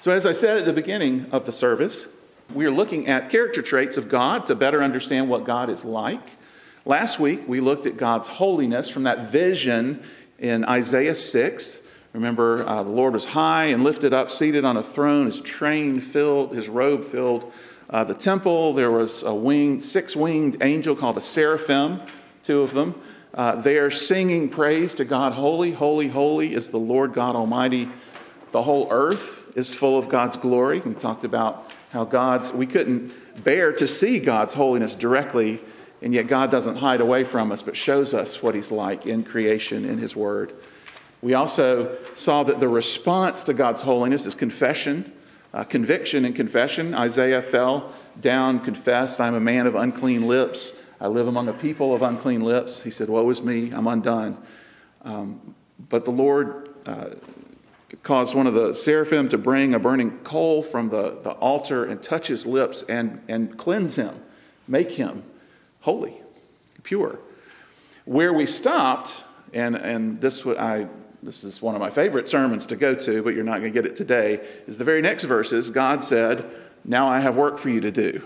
So, 0.00 0.12
as 0.12 0.26
I 0.26 0.30
said 0.30 0.58
at 0.58 0.64
the 0.64 0.72
beginning 0.72 1.26
of 1.32 1.44
the 1.44 1.50
service, 1.50 2.14
we 2.54 2.64
are 2.64 2.70
looking 2.70 3.08
at 3.08 3.30
character 3.30 3.60
traits 3.62 3.96
of 3.96 4.08
God 4.08 4.46
to 4.46 4.54
better 4.54 4.80
understand 4.80 5.28
what 5.28 5.42
God 5.42 5.68
is 5.68 5.84
like. 5.84 6.36
Last 6.84 7.18
week, 7.18 7.48
we 7.48 7.58
looked 7.58 7.84
at 7.84 7.96
God's 7.96 8.28
holiness 8.28 8.88
from 8.88 9.02
that 9.02 9.32
vision 9.32 10.00
in 10.38 10.64
Isaiah 10.66 11.16
6. 11.16 11.92
Remember, 12.12 12.64
uh, 12.64 12.84
the 12.84 12.92
Lord 12.92 13.14
was 13.14 13.26
high 13.26 13.64
and 13.64 13.82
lifted 13.82 14.14
up, 14.14 14.30
seated 14.30 14.64
on 14.64 14.76
a 14.76 14.84
throne, 14.84 15.26
his 15.26 15.40
train 15.40 15.98
filled, 15.98 16.54
his 16.54 16.68
robe 16.68 17.02
filled 17.02 17.52
uh, 17.90 18.04
the 18.04 18.14
temple. 18.14 18.74
There 18.74 18.92
was 18.92 19.24
a 19.24 19.34
winged, 19.34 19.82
six 19.82 20.14
winged 20.14 20.58
angel 20.62 20.94
called 20.94 21.16
a 21.16 21.20
seraphim, 21.20 22.02
two 22.44 22.60
of 22.60 22.72
them. 22.72 22.94
Uh, 23.34 23.56
they 23.56 23.78
are 23.78 23.90
singing 23.90 24.48
praise 24.48 24.94
to 24.94 25.04
God. 25.04 25.32
Holy, 25.32 25.72
holy, 25.72 26.06
holy 26.06 26.54
is 26.54 26.70
the 26.70 26.78
Lord 26.78 27.12
God 27.12 27.34
Almighty. 27.34 27.88
The 28.52 28.62
whole 28.62 28.86
earth 28.92 29.47
is 29.58 29.74
full 29.74 29.98
of 29.98 30.08
God's 30.08 30.36
glory. 30.36 30.80
We 30.80 30.94
talked 30.94 31.24
about 31.24 31.70
how 31.90 32.04
God's, 32.04 32.52
we 32.52 32.66
couldn't 32.66 33.12
bear 33.42 33.72
to 33.72 33.86
see 33.86 34.20
God's 34.20 34.54
holiness 34.54 34.94
directly, 34.94 35.60
and 36.00 36.14
yet 36.14 36.28
God 36.28 36.50
doesn't 36.50 36.76
hide 36.76 37.00
away 37.00 37.24
from 37.24 37.50
us, 37.50 37.60
but 37.60 37.76
shows 37.76 38.14
us 38.14 38.42
what 38.42 38.54
He's 38.54 38.70
like 38.70 39.04
in 39.04 39.24
creation, 39.24 39.84
in 39.84 39.98
His 39.98 40.14
Word. 40.14 40.52
We 41.20 41.34
also 41.34 41.98
saw 42.14 42.44
that 42.44 42.60
the 42.60 42.68
response 42.68 43.42
to 43.44 43.52
God's 43.52 43.82
holiness 43.82 44.24
is 44.24 44.36
confession, 44.36 45.12
uh, 45.52 45.64
conviction 45.64 46.24
and 46.24 46.36
confession. 46.36 46.94
Isaiah 46.94 47.42
fell 47.42 47.92
down, 48.20 48.60
confessed, 48.60 49.20
I'm 49.20 49.34
a 49.34 49.40
man 49.40 49.66
of 49.66 49.74
unclean 49.74 50.26
lips. 50.26 50.80
I 51.00 51.08
live 51.08 51.26
among 51.26 51.48
a 51.48 51.52
people 51.52 51.94
of 51.94 52.02
unclean 52.02 52.42
lips. 52.42 52.84
He 52.84 52.90
said, 52.90 53.08
Woe 53.08 53.28
is 53.30 53.42
me, 53.42 53.72
I'm 53.72 53.88
undone. 53.88 54.38
Um, 55.04 55.56
but 55.88 56.04
the 56.04 56.10
Lord 56.12 56.68
uh, 56.86 57.10
caused 58.02 58.34
one 58.34 58.46
of 58.46 58.54
the 58.54 58.74
seraphim 58.74 59.28
to 59.30 59.38
bring 59.38 59.72
a 59.72 59.78
burning 59.78 60.18
coal 60.18 60.62
from 60.62 60.90
the, 60.90 61.18
the 61.22 61.30
altar 61.32 61.84
and 61.84 62.02
touch 62.02 62.28
his 62.28 62.46
lips 62.46 62.82
and, 62.82 63.22
and 63.28 63.56
cleanse 63.56 63.96
him, 63.96 64.14
make 64.66 64.92
him 64.92 65.22
holy, 65.80 66.20
pure. 66.82 67.18
Where 68.04 68.32
we 68.32 68.44
stopped, 68.46 69.24
and, 69.54 69.74
and 69.74 70.20
this, 70.20 70.46
I, 70.46 70.88
this 71.22 71.44
is 71.44 71.62
one 71.62 71.74
of 71.74 71.80
my 71.80 71.90
favorite 71.90 72.28
sermons 72.28 72.66
to 72.66 72.76
go 72.76 72.94
to, 72.94 73.22
but 73.22 73.34
you're 73.34 73.44
not 73.44 73.60
going 73.60 73.72
to 73.72 73.82
get 73.82 73.90
it 73.90 73.96
today, 73.96 74.46
is 74.66 74.76
the 74.76 74.84
very 74.84 75.00
next 75.00 75.24
verses. 75.24 75.70
God 75.70 76.04
said, 76.04 76.44
Now 76.84 77.08
I 77.08 77.20
have 77.20 77.36
work 77.36 77.58
for 77.58 77.70
you 77.70 77.80
to 77.80 77.90
do, 77.90 78.22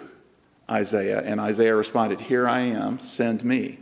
Isaiah. 0.68 1.20
And 1.20 1.40
Isaiah 1.40 1.76
responded, 1.76 2.20
Here 2.20 2.48
I 2.48 2.60
am, 2.60 2.98
send 2.98 3.44
me. 3.44 3.78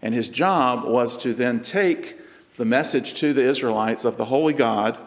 And 0.00 0.14
his 0.14 0.30
job 0.30 0.84
was 0.84 1.18
to 1.18 1.34
then 1.34 1.60
take 1.60 2.16
the 2.56 2.64
message 2.64 3.14
to 3.14 3.34
the 3.34 3.42
Israelites 3.42 4.06
of 4.06 4.16
the 4.16 4.26
holy 4.26 4.54
God 4.54 4.98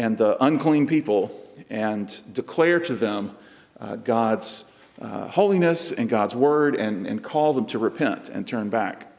and 0.00 0.16
the 0.16 0.42
unclean 0.42 0.86
people 0.86 1.30
and 1.68 2.22
declare 2.32 2.80
to 2.80 2.94
them 2.94 3.36
uh, 3.78 3.96
God's 3.96 4.74
uh, 4.98 5.28
holiness 5.28 5.92
and 5.92 6.08
God's 6.08 6.34
word 6.34 6.74
and, 6.74 7.06
and 7.06 7.22
call 7.22 7.52
them 7.52 7.66
to 7.66 7.78
repent 7.78 8.30
and 8.30 8.48
turn 8.48 8.70
back. 8.70 9.12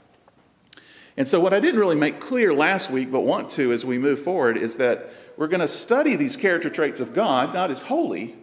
And 1.16 1.28
so, 1.28 1.40
what 1.40 1.54
I 1.54 1.60
didn't 1.60 1.80
really 1.80 1.96
make 1.96 2.20
clear 2.20 2.52
last 2.52 2.90
week, 2.90 3.12
but 3.12 3.20
want 3.20 3.52
to 3.52 3.72
as 3.72 3.86
we 3.86 4.00
move 4.00 4.20
forward, 4.20 4.58
is 4.58 4.78
that 4.78 5.12
we're 5.38 5.48
going 5.48 5.62
to 5.62 5.68
study 5.68 6.16
these 6.16 6.36
character 6.36 6.70
traits 6.70 7.00
of 7.00 7.14
God. 7.14 7.54
God 7.54 7.70
is 7.70 7.84
holy, 7.84 8.36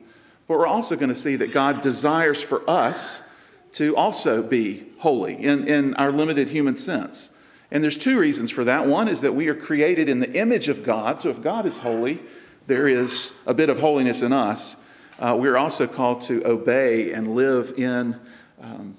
but 0.47 0.59
we're 0.59 0.67
also 0.67 0.95
going 0.95 1.09
to 1.09 1.17
see 1.17 1.35
that 1.37 1.51
God 1.51 1.81
desires 1.81 2.41
for 2.41 2.69
us 2.71 3.29
to 3.73 3.97
also 3.97 4.45
be 4.45 4.87
holy 4.99 5.35
in, 5.35 5.67
in 5.67 5.95
our 5.95 6.13
limited 6.13 6.51
human 6.51 6.77
sense. 6.77 7.38
And 7.71 7.85
there's 7.85 7.99
two 7.99 8.19
reasons 8.19 8.51
for 8.51 8.65
that. 8.65 8.87
One 8.87 9.09
is 9.09 9.21
that 9.21 9.35
we 9.35 9.49
are 9.49 9.55
created 9.55 10.09
in 10.09 10.21
the 10.21 10.33
image 10.33 10.69
of 10.69 10.85
God. 10.85 11.21
So 11.21 11.29
if 11.29 11.43
God 11.43 11.67
is 11.67 11.79
holy, 11.79 12.21
there 12.67 12.89
is 12.89 13.43
a 13.47 13.55
bit 13.55 13.69
of 13.69 13.81
holiness 13.81 14.23
in 14.23 14.33
us. 14.33 14.87
Uh, 15.19 15.37
we're 15.39 15.57
also 15.57 15.87
called 15.87 16.23
to 16.23 16.47
obey 16.47 17.13
and 17.13 17.35
live 17.35 17.75
in, 17.77 18.19
um, 18.63 18.97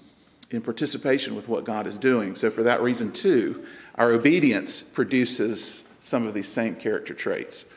in 0.51 0.61
participation 0.61 1.35
with 1.35 1.47
what 1.47 1.63
God 1.63 1.87
is 1.87 1.97
doing. 1.97 2.35
So 2.35 2.49
for 2.49 2.61
that 2.63 2.81
reason, 2.81 3.11
too, 3.11 3.65
our 3.95 4.11
obedience 4.11 4.81
produces 4.81 5.89
some 5.99 6.27
of 6.27 6.33
these 6.33 6.47
same 6.47 6.75
character 6.75 7.13
traits. 7.13 7.71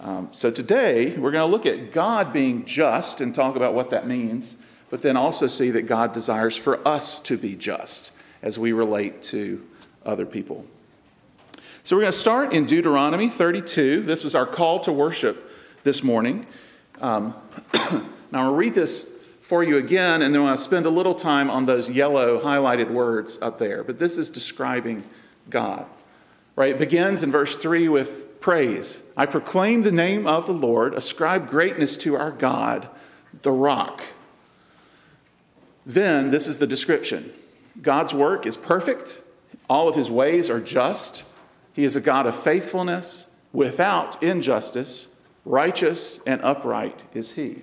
Um, 0.00 0.28
so 0.32 0.50
today, 0.50 1.16
we're 1.16 1.30
going 1.30 1.48
to 1.48 1.50
look 1.50 1.66
at 1.66 1.92
God 1.92 2.32
being 2.32 2.64
just 2.64 3.20
and 3.20 3.34
talk 3.34 3.56
about 3.56 3.74
what 3.74 3.90
that 3.90 4.06
means, 4.06 4.62
but 4.90 5.02
then 5.02 5.16
also 5.16 5.46
see 5.46 5.70
that 5.70 5.82
God 5.82 6.12
desires 6.12 6.56
for 6.56 6.86
us 6.86 7.20
to 7.20 7.38
be 7.38 7.56
just 7.56 8.12
as 8.42 8.58
we 8.58 8.72
relate 8.72 9.22
to 9.24 9.64
other 10.04 10.26
people. 10.26 10.66
So 11.82 11.96
we're 11.96 12.02
going 12.02 12.12
to 12.12 12.18
start 12.18 12.52
in 12.52 12.64
Deuteronomy 12.64 13.28
32. 13.28 14.02
This 14.02 14.24
is 14.24 14.34
our 14.34 14.46
call 14.46 14.80
to 14.80 14.92
worship 14.92 15.50
this 15.82 16.02
morning. 16.02 16.46
Um, 17.00 17.34
now 17.74 17.90
I'm 17.90 18.00
going 18.30 18.46
to 18.46 18.52
read 18.52 18.74
this 18.74 19.18
for 19.40 19.62
you 19.62 19.76
again, 19.76 20.22
and 20.22 20.34
then 20.34 20.40
I 20.40 20.44
want 20.44 20.58
to 20.58 20.64
spend 20.64 20.86
a 20.86 20.90
little 20.90 21.14
time 21.14 21.50
on 21.50 21.66
those 21.66 21.90
yellow 21.90 22.40
highlighted 22.40 22.90
words 22.90 23.40
up 23.42 23.58
there. 23.58 23.84
But 23.84 23.98
this 23.98 24.16
is 24.16 24.30
describing 24.30 25.04
God. 25.50 25.84
Right? 26.56 26.72
It 26.72 26.78
begins 26.78 27.22
in 27.22 27.30
verse 27.30 27.56
3 27.56 27.88
with 27.90 28.40
praise. 28.40 29.10
I 29.16 29.26
proclaim 29.26 29.82
the 29.82 29.92
name 29.92 30.26
of 30.26 30.46
the 30.46 30.52
Lord, 30.52 30.94
ascribe 30.94 31.46
greatness 31.46 31.98
to 31.98 32.16
our 32.16 32.30
God, 32.30 32.88
the 33.42 33.52
rock. 33.52 34.02
Then, 35.84 36.30
this 36.30 36.48
is 36.48 36.58
the 36.58 36.66
description 36.66 37.32
God's 37.82 38.14
work 38.14 38.46
is 38.46 38.56
perfect, 38.56 39.22
all 39.68 39.88
of 39.88 39.96
his 39.96 40.10
ways 40.10 40.50
are 40.50 40.60
just. 40.60 41.24
He 41.72 41.84
is 41.84 41.96
a 41.96 42.00
God 42.00 42.26
of 42.26 42.36
faithfulness, 42.36 43.36
without 43.52 44.22
injustice, 44.22 45.14
righteous 45.44 46.22
and 46.24 46.42
upright 46.42 47.00
is 47.14 47.32
he. 47.32 47.62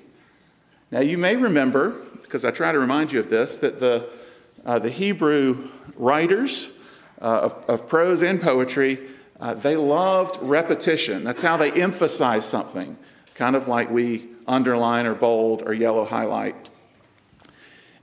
Now, 0.89 1.01
you 1.01 1.17
may 1.17 1.35
remember, 1.35 1.91
because 2.21 2.43
I 2.43 2.51
try 2.51 2.71
to 2.71 2.79
remind 2.79 3.11
you 3.11 3.19
of 3.19 3.29
this, 3.29 3.57
that 3.59 3.79
the, 3.79 4.09
uh, 4.65 4.79
the 4.79 4.89
Hebrew 4.89 5.69
writers 5.95 6.79
uh, 7.21 7.41
of, 7.41 7.65
of, 7.69 7.87
prose 7.87 8.23
and 8.23 8.41
poetry, 8.41 8.99
uh, 9.39 9.53
they 9.53 9.75
loved 9.75 10.37
repetition. 10.41 11.23
That's 11.23 11.41
how 11.41 11.55
they 11.55 11.71
emphasize 11.71 12.45
something, 12.45 12.97
kind 13.35 13.55
of 13.55 13.67
like 13.67 13.89
we 13.89 14.27
underline 14.47 15.05
or 15.05 15.13
bold 15.13 15.63
or 15.65 15.73
yellow 15.73 16.05
highlight. 16.05 16.70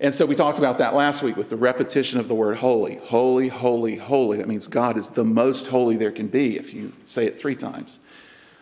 And 0.00 0.14
so 0.14 0.26
we 0.26 0.36
talked 0.36 0.58
about 0.58 0.78
that 0.78 0.94
last 0.94 1.22
week 1.22 1.36
with 1.36 1.50
the 1.50 1.56
repetition 1.56 2.20
of 2.20 2.28
the 2.28 2.34
word 2.34 2.58
holy. 2.58 2.96
Holy, 2.96 3.48
holy, 3.48 3.96
holy. 3.96 4.38
That 4.38 4.46
means 4.46 4.68
God 4.68 4.96
is 4.96 5.10
the 5.10 5.24
most 5.24 5.68
holy 5.68 5.96
there 5.96 6.12
can 6.12 6.28
be 6.28 6.56
if 6.56 6.72
you 6.72 6.92
say 7.06 7.26
it 7.26 7.38
three 7.38 7.56
times. 7.56 7.98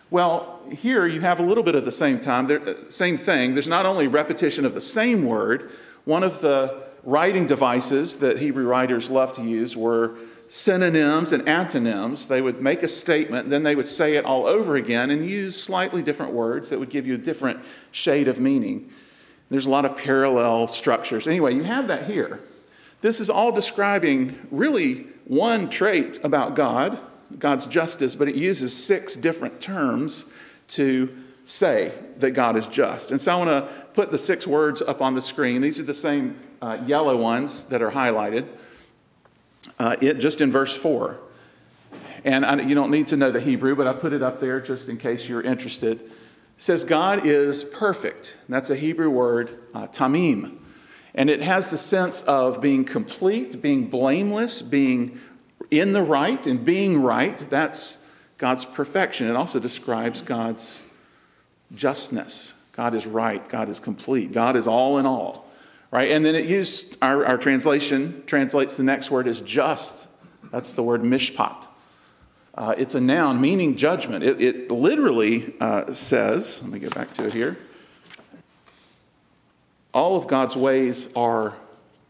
Well, 0.09 0.61
here 0.71 1.05
you 1.05 1.21
have 1.21 1.39
a 1.39 1.43
little 1.43 1.63
bit 1.63 1.75
of 1.75 1.85
the 1.85 1.91
same 1.91 2.19
time, 2.19 2.49
uh, 2.49 2.89
same 2.89 3.17
thing. 3.17 3.53
There's 3.53 3.67
not 3.67 3.85
only 3.85 4.07
repetition 4.07 4.65
of 4.65 4.73
the 4.73 4.81
same 4.81 5.25
word, 5.25 5.69
one 6.05 6.23
of 6.23 6.39
the 6.39 6.83
writing 7.03 7.45
devices 7.45 8.19
that 8.19 8.39
Hebrew 8.39 8.65
writers 8.65 9.09
love 9.09 9.33
to 9.33 9.43
use 9.43 9.75
were 9.75 10.17
synonyms 10.47 11.33
and 11.33 11.47
antonyms. 11.47 12.29
They 12.29 12.41
would 12.41 12.61
make 12.61 12.83
a 12.83 12.87
statement, 12.87 13.49
then 13.49 13.63
they 13.63 13.75
would 13.75 13.87
say 13.87 14.15
it 14.15 14.25
all 14.25 14.45
over 14.45 14.75
again 14.75 15.11
and 15.11 15.25
use 15.25 15.61
slightly 15.61 16.01
different 16.01 16.31
words 16.31 16.69
that 16.69 16.79
would 16.79 16.89
give 16.89 17.05
you 17.05 17.15
a 17.15 17.19
different 17.19 17.59
shade 17.91 18.27
of 18.29 18.39
meaning. 18.39 18.89
There's 19.49 19.65
a 19.65 19.69
lot 19.69 19.85
of 19.85 19.97
parallel 19.97 20.67
structures. 20.67 21.27
Anyway, 21.27 21.55
you 21.55 21.63
have 21.63 21.87
that 21.87 22.05
here. 22.05 22.41
This 23.01 23.19
is 23.19 23.29
all 23.29 23.51
describing 23.51 24.47
really 24.51 25.07
one 25.25 25.69
trait 25.69 26.19
about 26.23 26.55
God, 26.55 26.99
God's 27.37 27.67
justice, 27.67 28.15
but 28.15 28.27
it 28.27 28.35
uses 28.35 28.75
six 28.75 29.15
different 29.15 29.61
terms 29.61 30.31
to 30.69 31.15
say 31.45 31.93
that 32.17 32.31
God 32.31 32.57
is 32.57 32.67
just. 32.67 33.11
And 33.11 33.21
so 33.21 33.33
I 33.33 33.45
want 33.45 33.67
to 33.67 33.73
put 33.93 34.11
the 34.11 34.17
six 34.17 34.45
words 34.45 34.81
up 34.81 35.01
on 35.01 35.13
the 35.13 35.21
screen. 35.21 35.61
These 35.61 35.79
are 35.79 35.83
the 35.83 35.93
same 35.93 36.37
uh, 36.61 36.79
yellow 36.85 37.15
ones 37.15 37.65
that 37.69 37.81
are 37.81 37.91
highlighted, 37.91 38.47
uh, 39.79 39.95
it, 40.01 40.15
just 40.15 40.41
in 40.41 40.51
verse 40.51 40.75
4. 40.75 41.19
And 42.25 42.45
I, 42.45 42.61
you 42.61 42.75
don't 42.75 42.91
need 42.91 43.07
to 43.07 43.17
know 43.17 43.31
the 43.31 43.39
Hebrew, 43.39 43.75
but 43.75 43.87
I 43.87 43.93
put 43.93 44.11
it 44.11 44.21
up 44.21 44.39
there 44.39 44.59
just 44.59 44.89
in 44.89 44.97
case 44.97 45.29
you're 45.29 45.41
interested 45.41 46.11
says 46.57 46.83
God 46.83 47.25
is 47.25 47.63
perfect. 47.63 48.35
That's 48.49 48.69
a 48.69 48.75
Hebrew 48.75 49.09
word, 49.09 49.59
uh, 49.73 49.87
tamim. 49.87 50.57
And 51.13 51.29
it 51.29 51.41
has 51.41 51.69
the 51.69 51.77
sense 51.77 52.23
of 52.23 52.61
being 52.61 52.83
complete, 52.83 53.61
being 53.61 53.87
blameless, 53.89 54.61
being 54.61 55.19
in 55.71 55.93
the 55.93 56.01
right, 56.01 56.45
and 56.45 56.63
being 56.63 57.01
right. 57.01 57.37
That's 57.37 58.07
God's 58.37 58.65
perfection. 58.65 59.27
It 59.27 59.35
also 59.35 59.59
describes 59.59 60.21
God's 60.21 60.81
justness. 61.73 62.61
God 62.71 62.93
is 62.93 63.07
right. 63.07 63.47
God 63.49 63.69
is 63.69 63.79
complete. 63.79 64.31
God 64.31 64.55
is 64.55 64.67
all 64.67 64.97
in 64.97 65.05
all. 65.05 65.47
Right? 65.89 66.11
And 66.11 66.23
then 66.25 66.35
it 66.35 66.45
used, 66.45 66.97
our, 67.01 67.25
our 67.25 67.37
translation 67.37 68.23
translates 68.25 68.77
the 68.77 68.83
next 68.83 69.09
word 69.09 69.27
as 69.27 69.41
just. 69.41 70.07
That's 70.51 70.73
the 70.73 70.83
word 70.83 71.01
mishpat. 71.01 71.66
Uh, 72.57 72.73
it's 72.75 72.95
a 72.95 73.01
noun 73.01 73.39
meaning 73.39 73.75
judgment. 73.75 74.23
It, 74.23 74.41
it 74.41 74.71
literally 74.71 75.53
uh, 75.59 75.93
says, 75.93 76.63
let 76.63 76.71
me 76.71 76.79
get 76.79 76.95
back 76.95 77.13
to 77.13 77.27
it 77.27 77.33
here. 77.33 77.55
All 79.93 80.15
of 80.15 80.27
God's 80.27 80.55
ways 80.55 81.13
are 81.15 81.53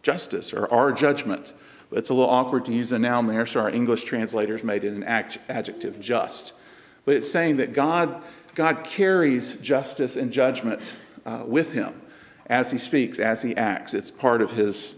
justice 0.04 0.54
or 0.54 0.72
are 0.74 0.94
judgment. 0.94 1.54
It's 1.92 2.10
a 2.10 2.14
little 2.14 2.30
awkward 2.30 2.66
to 2.66 2.74
use 2.74 2.94
a 2.94 3.00
noun 3.00 3.28
there, 3.28 3.46
so 3.46 3.60
our 3.60 3.70
English 3.70 4.06
translators 4.06 4.64
made 4.64 4.86
it 4.86 4.94
an 4.94 5.04
adjective, 5.04 6.00
just. 6.00 6.58
But 7.04 7.16
it's 7.16 7.30
saying 7.30 7.58
that 7.58 7.74
God, 7.74 8.22
God 8.56 8.86
carries 8.86 9.58
justice 9.58 10.16
and 10.16 10.32
judgment 10.32 10.96
uh, 11.26 11.44
with 11.46 11.74
him 11.74 12.02
as 12.46 12.72
he 12.72 12.78
speaks, 12.78 13.20
as 13.20 13.42
he 13.42 13.56
acts. 13.56 13.94
It's 13.94 14.12
part 14.12 14.42
of 14.42 14.52
his 14.52 14.96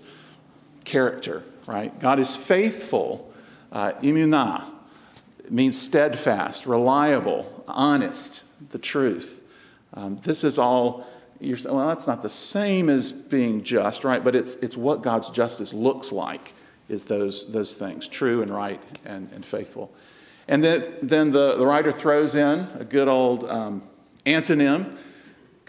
character, 0.85 1.43
right? 1.67 1.99
God 1.99 2.19
is 2.19 2.35
faithful, 2.35 3.31
uh, 3.71 3.93
means 5.51 5.79
steadfast, 5.79 6.65
reliable, 6.65 7.63
honest, 7.67 8.43
the 8.71 8.79
truth. 8.79 9.43
Um, 9.93 10.17
this 10.23 10.43
is 10.43 10.57
all, 10.59 11.07
you're 11.39 11.57
well, 11.65 11.87
that's 11.87 12.07
not 12.07 12.21
the 12.21 12.29
same 12.29 12.89
as 12.89 13.11
being 13.11 13.63
just, 13.63 14.03
right? 14.03 14.23
But 14.23 14.35
it's, 14.35 14.57
it's 14.57 14.77
what 14.77 15.01
God's 15.01 15.29
justice 15.29 15.73
looks 15.73 16.11
like, 16.11 16.53
is 16.87 17.05
those, 17.05 17.51
those 17.51 17.75
things 17.75 18.07
true 18.07 18.41
and 18.41 18.51
right 18.51 18.81
and, 19.05 19.31
and 19.31 19.45
faithful. 19.45 19.93
And 20.47 20.63
then, 20.63 20.93
then 21.01 21.31
the, 21.31 21.55
the 21.55 21.65
writer 21.65 21.91
throws 21.91 22.35
in 22.35 22.67
a 22.79 22.83
good 22.83 23.07
old 23.07 23.43
um, 23.45 23.83
antonym 24.25 24.97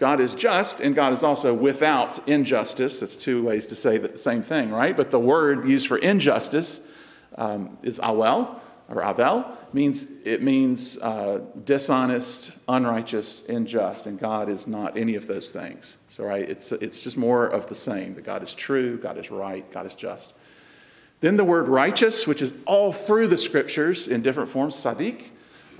God 0.01 0.19
is 0.19 0.33
just 0.33 0.79
and 0.79 0.95
God 0.95 1.13
is 1.13 1.21
also 1.21 1.53
without 1.53 2.27
injustice. 2.27 3.01
That's 3.01 3.15
two 3.15 3.43
ways 3.43 3.67
to 3.67 3.75
say 3.75 3.99
the 3.99 4.17
same 4.17 4.41
thing, 4.41 4.71
right? 4.71 4.97
But 4.97 5.11
the 5.11 5.19
word 5.19 5.63
used 5.65 5.87
for 5.87 5.95
injustice 5.95 6.91
um, 7.37 7.77
is 7.83 7.99
awel 7.99 8.59
or 8.91 9.01
avel. 9.01 9.57
Means 9.73 10.11
it 10.25 10.43
means 10.43 10.99
uh, 11.01 11.39
dishonest, 11.63 12.57
unrighteous, 12.67 13.47
unjust, 13.47 14.05
and 14.05 14.19
God 14.19 14.49
is 14.49 14.67
not 14.67 14.97
any 14.97 15.15
of 15.15 15.27
those 15.27 15.49
things. 15.49 15.97
So 16.07 16.25
right, 16.25 16.47
it's 16.47 16.71
it's 16.73 17.03
just 17.03 17.17
more 17.17 17.47
of 17.47 17.67
the 17.67 17.75
same. 17.75 18.13
That 18.13 18.25
God 18.25 18.43
is 18.43 18.53
true, 18.53 18.97
God 18.97 19.17
is 19.17 19.31
right, 19.31 19.69
God 19.71 19.85
is 19.85 19.95
just. 19.95 20.37
Then 21.21 21.37
the 21.37 21.45
word 21.45 21.67
righteous, 21.67 22.27
which 22.27 22.41
is 22.41 22.53
all 22.65 22.91
through 22.91 23.27
the 23.27 23.37
scriptures 23.37 24.07
in 24.07 24.21
different 24.21 24.49
forms, 24.49 24.75
sadiq. 24.75 25.29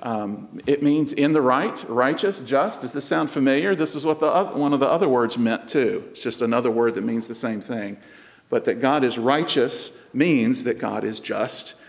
Um, 0.04 0.60
it 0.66 0.82
means 0.82 1.14
in 1.14 1.34
the 1.34 1.42
right, 1.42 1.84
righteous, 1.88 2.40
just. 2.40 2.82
Does 2.82 2.94
this 2.94 3.06
sound 3.06 3.30
familiar? 3.30 3.76
This 3.76 3.94
is 3.94 4.06
what 4.06 4.20
the 4.20 4.28
other, 4.28 4.56
one 4.58 4.74
of 4.74 4.80
the 4.80 4.88
other 4.88 5.10
words 5.10 5.38
meant 5.38 5.68
too. 5.68 6.06
It's 6.12 6.24
just 6.24 6.42
another 6.42 6.72
word 6.72 6.94
that 6.96 7.04
means 7.04 7.28
the 7.28 7.36
same 7.36 7.60
thing. 7.60 7.98
But 8.50 8.66
that 8.66 8.80
God 8.80 9.04
is 9.04 9.18
righteous 9.18 9.98
means 10.14 10.64
that 10.64 10.80
God 10.80 11.04
is 11.04 11.20
just. 11.20 11.81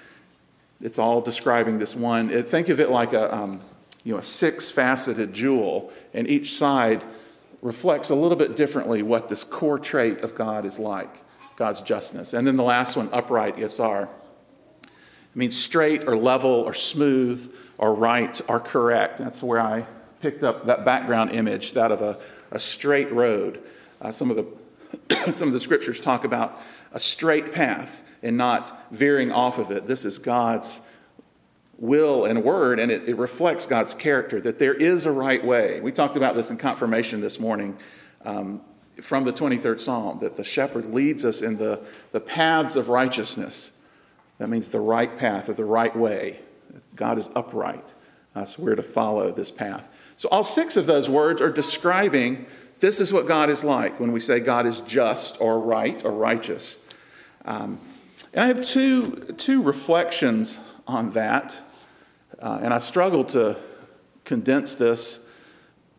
It's 0.82 0.98
all 0.98 1.20
describing 1.20 1.78
this 1.78 1.94
one. 1.94 2.42
Think 2.42 2.68
of 2.68 2.80
it 2.80 2.90
like 2.90 3.12
a, 3.12 3.34
um, 3.34 3.60
you 4.04 4.12
know, 4.12 4.18
a 4.18 4.22
six-faceted 4.22 5.32
jewel, 5.32 5.92
and 6.12 6.28
each 6.28 6.52
side 6.52 7.04
reflects 7.62 8.10
a 8.10 8.14
little 8.14 8.36
bit 8.36 8.56
differently 8.56 9.02
what 9.02 9.28
this 9.28 9.44
core 9.44 9.78
trait 9.78 10.18
of 10.18 10.34
God 10.34 10.64
is 10.64 10.78
like, 10.78 11.22
God's 11.56 11.80
justness. 11.80 12.34
And 12.34 12.46
then 12.46 12.56
the 12.56 12.64
last 12.64 12.96
one, 12.96 13.08
upright, 13.12 13.56
yasar. 13.56 14.08
It 14.82 14.88
means 15.36 15.56
straight 15.56 16.06
or 16.06 16.16
level 16.16 16.50
or 16.50 16.74
smooth 16.74 17.54
or 17.78 17.94
right 17.94 18.38
or 18.48 18.58
correct. 18.58 19.18
That's 19.18 19.42
where 19.42 19.60
I 19.60 19.86
picked 20.20 20.42
up 20.42 20.66
that 20.66 20.84
background 20.84 21.30
image, 21.30 21.72
that 21.74 21.92
of 21.92 22.02
a, 22.02 22.18
a 22.50 22.58
straight 22.58 23.10
road. 23.12 23.62
Uh, 24.00 24.10
some, 24.10 24.30
of 24.30 24.36
the, 24.36 25.32
some 25.32 25.48
of 25.48 25.54
the 25.54 25.60
scriptures 25.60 26.00
talk 26.00 26.24
about 26.24 26.60
a 26.92 26.98
straight 26.98 27.52
path 27.52 28.08
and 28.22 28.36
not 28.36 28.92
veering 28.92 29.32
off 29.32 29.58
of 29.58 29.70
it. 29.70 29.86
This 29.86 30.04
is 30.04 30.18
God's 30.18 30.88
will 31.78 32.24
and 32.24 32.44
word, 32.44 32.78
and 32.78 32.92
it, 32.92 33.08
it 33.08 33.16
reflects 33.16 33.66
God's 33.66 33.94
character 33.94 34.40
that 34.40 34.58
there 34.58 34.74
is 34.74 35.04
a 35.04 35.12
right 35.12 35.44
way. 35.44 35.80
We 35.80 35.90
talked 35.90 36.16
about 36.16 36.36
this 36.36 36.50
in 36.50 36.56
confirmation 36.56 37.20
this 37.20 37.40
morning. 37.40 37.76
Um, 38.24 38.60
from 39.00 39.24
the 39.24 39.32
23rd 39.32 39.80
Psalm, 39.80 40.18
that 40.20 40.36
the 40.36 40.44
shepherd 40.44 40.86
leads 40.86 41.24
us 41.24 41.42
in 41.42 41.56
the, 41.56 41.80
the 42.12 42.20
paths 42.20 42.76
of 42.76 42.88
righteousness. 42.88 43.80
That 44.38 44.48
means 44.48 44.68
the 44.68 44.80
right 44.80 45.16
path 45.18 45.48
or 45.48 45.54
the 45.54 45.64
right 45.64 45.96
way. 45.96 46.40
God 46.94 47.18
is 47.18 47.30
upright. 47.34 47.94
So 48.44 48.62
we're 48.62 48.74
to 48.76 48.82
follow 48.82 49.30
this 49.30 49.50
path. 49.50 49.94
So 50.16 50.28
all 50.30 50.44
six 50.44 50.76
of 50.76 50.86
those 50.86 51.08
words 51.08 51.42
are 51.42 51.50
describing 51.50 52.46
this 52.80 52.98
is 52.98 53.12
what 53.12 53.28
God 53.28 53.50
is 53.50 53.62
like 53.62 54.00
when 54.00 54.10
we 54.10 54.20
say 54.20 54.40
God 54.40 54.66
is 54.66 54.80
just 54.80 55.40
or 55.40 55.60
right 55.60 56.04
or 56.04 56.10
righteous. 56.10 56.81
Um, 57.44 57.78
and 58.34 58.44
I 58.44 58.46
have 58.46 58.64
two, 58.64 59.34
two 59.36 59.62
reflections 59.62 60.58
on 60.86 61.10
that. 61.10 61.60
Uh, 62.38 62.60
and 62.62 62.74
I 62.74 62.78
struggle 62.78 63.24
to 63.24 63.56
condense 64.24 64.76
this 64.76 65.30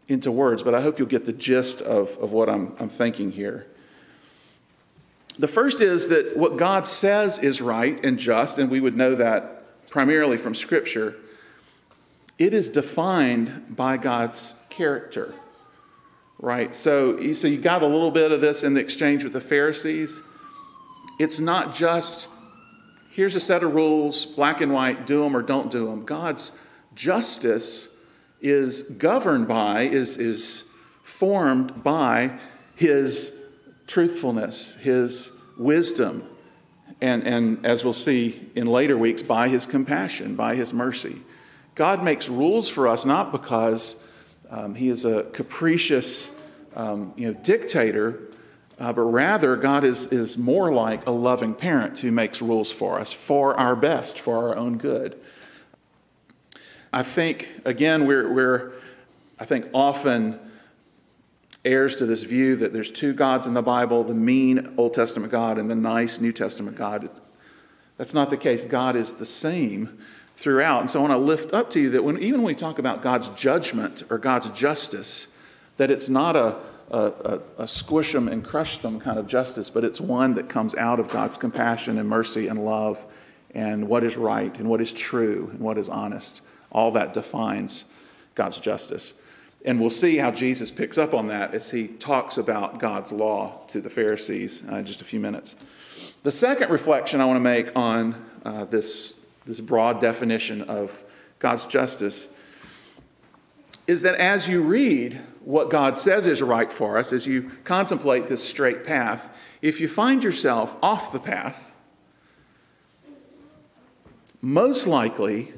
into 0.07 0.31
words, 0.31 0.63
but 0.63 0.75
I 0.75 0.81
hope 0.81 0.99
you'll 0.99 1.07
get 1.07 1.25
the 1.25 1.33
gist 1.33 1.81
of, 1.81 2.17
of 2.17 2.31
what 2.31 2.49
I'm, 2.49 2.75
I'm 2.79 2.89
thinking 2.89 3.31
here. 3.31 3.67
The 5.39 5.47
first 5.47 5.81
is 5.81 6.09
that 6.09 6.37
what 6.37 6.57
God 6.57 6.85
says 6.85 7.39
is 7.39 7.61
right 7.61 8.03
and 8.05 8.19
just, 8.19 8.59
and 8.59 8.69
we 8.69 8.79
would 8.79 8.95
know 8.95 9.15
that 9.15 9.89
primarily 9.89 10.37
from 10.37 10.53
Scripture, 10.53 11.15
it 12.37 12.53
is 12.53 12.69
defined 12.69 13.75
by 13.75 13.97
God's 13.97 14.55
character. 14.69 15.33
Right? 16.39 16.75
So, 16.75 17.33
so 17.33 17.47
you 17.47 17.57
got 17.57 17.81
a 17.81 17.87
little 17.87 18.11
bit 18.11 18.31
of 18.31 18.41
this 18.41 18.63
in 18.63 18.73
the 18.73 18.81
exchange 18.81 19.23
with 19.23 19.33
the 19.33 19.41
Pharisees. 19.41 20.21
It's 21.19 21.39
not 21.39 21.73
just 21.73 22.29
here's 23.13 23.35
a 23.35 23.39
set 23.39 23.63
of 23.63 23.73
rules, 23.73 24.25
black 24.25 24.59
and 24.59 24.73
white, 24.73 25.05
do 25.05 25.21
them 25.21 25.37
or 25.37 25.41
don't 25.41 25.71
do 25.71 25.85
them. 25.85 26.03
God's 26.03 26.57
justice 26.95 27.95
is 28.41 28.83
governed 28.83 29.47
by, 29.47 29.83
is, 29.83 30.17
is 30.17 30.69
formed 31.03 31.83
by 31.83 32.39
his 32.75 33.39
truthfulness, 33.87 34.75
his 34.77 35.39
wisdom, 35.57 36.27
and, 37.01 37.23
and 37.23 37.63
as 37.65 37.83
we'll 37.83 37.93
see 37.93 38.49
in 38.55 38.65
later 38.65 38.97
weeks, 38.97 39.21
by 39.21 39.47
his 39.47 39.65
compassion, 39.65 40.35
by 40.35 40.55
his 40.55 40.73
mercy. 40.73 41.17
God 41.75 42.03
makes 42.03 42.29
rules 42.29 42.69
for 42.69 42.87
us 42.87 43.05
not 43.05 43.31
because 43.31 44.07
um, 44.49 44.75
he 44.75 44.89
is 44.89 45.05
a 45.05 45.23
capricious 45.31 46.35
um, 46.75 47.13
you 47.15 47.27
know, 47.27 47.39
dictator, 47.41 48.21
uh, 48.83 48.91
but 48.91 49.03
rather 49.03 49.55
God 49.55 49.85
is, 49.85 50.11
is 50.11 50.37
more 50.37 50.73
like 50.73 51.07
a 51.07 51.11
loving 51.11 51.53
parent 51.53 51.99
who 51.99 52.11
makes 52.11 52.41
rules 52.41 52.69
for 52.69 52.99
us 52.99 53.13
for 53.13 53.57
our 53.57 53.77
best, 53.77 54.19
for 54.19 54.49
our 54.49 54.57
own 54.57 54.77
good. 54.77 55.17
I 56.91 57.01
think, 57.01 57.61
again, 57.63 58.05
we're, 58.05 58.31
we're 58.31 58.73
I 59.39 59.45
think, 59.45 59.69
often 59.73 60.37
heirs 61.63 61.95
to 61.95 62.05
this 62.05 62.23
view 62.23 62.57
that 62.57 62.73
there's 62.73 62.91
two 62.91 63.13
gods 63.13 63.47
in 63.47 63.53
the 63.53 63.61
Bible 63.61 64.03
the 64.03 64.13
mean 64.13 64.73
Old 64.75 64.93
Testament 64.93 65.31
God 65.31 65.57
and 65.57 65.71
the 65.71 65.75
nice 65.75 66.19
New 66.19 66.33
Testament 66.33 66.75
God. 66.75 67.09
That's 67.95 68.13
not 68.13 68.29
the 68.29 68.37
case. 68.37 68.65
God 68.65 68.97
is 68.97 69.13
the 69.13 69.25
same 69.25 69.97
throughout. 70.35 70.81
And 70.81 70.89
so 70.89 70.99
I 70.99 71.07
want 71.07 71.13
to 71.13 71.25
lift 71.25 71.53
up 71.53 71.69
to 71.69 71.79
you 71.79 71.89
that 71.91 72.03
when, 72.03 72.17
even 72.17 72.41
when 72.41 72.47
we 72.47 72.55
talk 72.55 72.79
about 72.79 73.01
God's 73.01 73.29
judgment 73.29 74.03
or 74.09 74.17
God's 74.17 74.49
justice, 74.49 75.37
that 75.77 75.89
it's 75.89 76.09
not 76.09 76.35
a, 76.35 76.57
a, 76.91 76.99
a, 76.99 77.39
a 77.59 77.67
squish 77.67 78.11
them 78.13 78.27
and 78.27 78.43
crush 78.43 78.77
them 78.77 78.99
kind 78.99 79.17
of 79.17 79.27
justice, 79.27 79.69
but 79.69 79.83
it's 79.83 79.99
one 80.01 80.33
that 80.35 80.49
comes 80.49 80.75
out 80.75 80.99
of 80.99 81.09
God's 81.09 81.37
compassion 81.37 81.97
and 81.97 82.07
mercy 82.07 82.47
and 82.47 82.63
love 82.63 83.05
and 83.53 83.87
what 83.87 84.03
is 84.03 84.17
right 84.17 84.57
and 84.57 84.69
what 84.69 84.81
is 84.81 84.93
true 84.93 85.49
and 85.51 85.59
what 85.59 85.77
is 85.77 85.89
honest. 85.89 86.45
All 86.71 86.91
that 86.91 87.13
defines 87.13 87.91
God's 88.35 88.59
justice. 88.59 89.21
And 89.65 89.79
we'll 89.79 89.89
see 89.89 90.17
how 90.17 90.31
Jesus 90.31 90.71
picks 90.71 90.97
up 90.97 91.13
on 91.13 91.27
that 91.27 91.53
as 91.53 91.71
he 91.71 91.87
talks 91.87 92.37
about 92.37 92.79
God's 92.79 93.13
law 93.13 93.61
to 93.67 93.79
the 93.79 93.89
Pharisees 93.89 94.67
uh, 94.69 94.77
in 94.77 94.85
just 94.85 95.01
a 95.01 95.05
few 95.05 95.19
minutes. 95.19 95.55
The 96.23 96.31
second 96.31 96.69
reflection 96.69 97.21
I 97.21 97.25
want 97.25 97.37
to 97.37 97.41
make 97.41 97.75
on 97.75 98.25
uh, 98.43 98.65
this, 98.65 99.25
this 99.45 99.61
broad 99.61 100.01
definition 100.01 100.61
of 100.63 101.03
God's 101.39 101.65
justice 101.65 102.33
is 103.87 104.01
that 104.01 104.15
as 104.15 104.47
you 104.47 104.61
read 104.61 105.19
what 105.43 105.69
God 105.69 105.97
says 105.97 106.27
is 106.27 106.41
right 106.41 106.71
for 106.71 106.97
us, 106.97 107.11
as 107.11 107.27
you 107.27 107.51
contemplate 107.63 108.27
this 108.27 108.47
straight 108.47 108.83
path, 108.83 109.35
if 109.61 109.81
you 109.81 109.87
find 109.87 110.23
yourself 110.23 110.77
off 110.81 111.11
the 111.11 111.19
path, 111.19 111.75
most 114.41 114.87
likely 114.87 115.53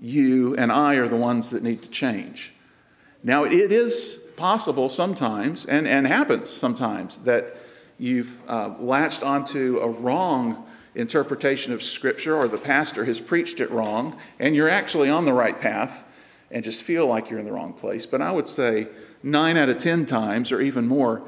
you 0.00 0.54
and 0.56 0.70
I 0.70 0.94
are 0.94 1.08
the 1.08 1.16
ones 1.16 1.50
that 1.50 1.62
need 1.62 1.82
to 1.82 1.90
change. 1.90 2.52
Now, 3.22 3.44
it 3.44 3.72
is 3.72 4.28
possible 4.36 4.88
sometimes, 4.88 5.64
and, 5.64 5.88
and 5.88 6.06
happens 6.06 6.50
sometimes, 6.50 7.18
that 7.18 7.56
you've 7.98 8.40
uh, 8.48 8.74
latched 8.78 9.22
onto 9.22 9.78
a 9.78 9.88
wrong 9.88 10.66
interpretation 10.94 11.72
of 11.72 11.82
Scripture, 11.82 12.36
or 12.36 12.46
the 12.48 12.58
pastor 12.58 13.04
has 13.04 13.20
preached 13.20 13.60
it 13.60 13.70
wrong, 13.70 14.16
and 14.38 14.54
you're 14.54 14.68
actually 14.68 15.08
on 15.08 15.24
the 15.24 15.32
right 15.32 15.60
path 15.60 16.04
and 16.54 16.62
just 16.62 16.84
feel 16.84 17.06
like 17.06 17.28
you're 17.28 17.40
in 17.40 17.44
the 17.44 17.52
wrong 17.52 17.72
place. 17.72 18.06
But 18.06 18.22
I 18.22 18.30
would 18.30 18.46
say 18.46 18.86
nine 19.24 19.56
out 19.56 19.68
of 19.68 19.78
10 19.78 20.06
times, 20.06 20.52
or 20.52 20.60
even 20.60 20.86
more, 20.86 21.22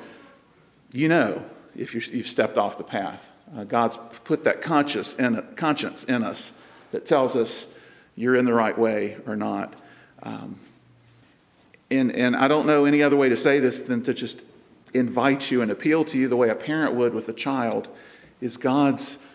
you 0.92 1.08
know 1.08 1.44
if 1.76 1.94
you 1.94 2.18
have 2.18 2.28
stepped 2.28 2.56
off 2.56 2.78
the 2.78 2.84
path. 2.84 3.32
Uh, 3.54 3.64
God's 3.64 3.98
put 4.24 4.44
that 4.44 4.62
conscience 4.62 5.18
in, 5.18 5.42
conscience 5.56 6.04
in 6.04 6.22
us 6.22 6.62
that 6.92 7.04
tells 7.04 7.34
us 7.34 7.74
you're 8.14 8.36
in 8.36 8.44
the 8.44 8.54
right 8.54 8.78
way 8.78 9.16
or 9.26 9.34
not. 9.34 9.74
Um, 10.22 10.60
and, 11.90 12.12
and 12.12 12.36
I 12.36 12.46
don't 12.46 12.66
know 12.66 12.84
any 12.84 13.02
other 13.02 13.16
way 13.16 13.28
to 13.28 13.36
say 13.36 13.58
this 13.58 13.82
than 13.82 14.02
to 14.04 14.14
just 14.14 14.42
invite 14.94 15.50
you 15.50 15.60
and 15.60 15.72
appeal 15.72 16.04
to 16.06 16.18
you 16.18 16.28
the 16.28 16.36
way 16.36 16.48
a 16.50 16.54
parent 16.54 16.94
would 16.94 17.12
with 17.12 17.28
a 17.28 17.32
child 17.32 17.88
is 18.40 18.56
God's 18.56 19.25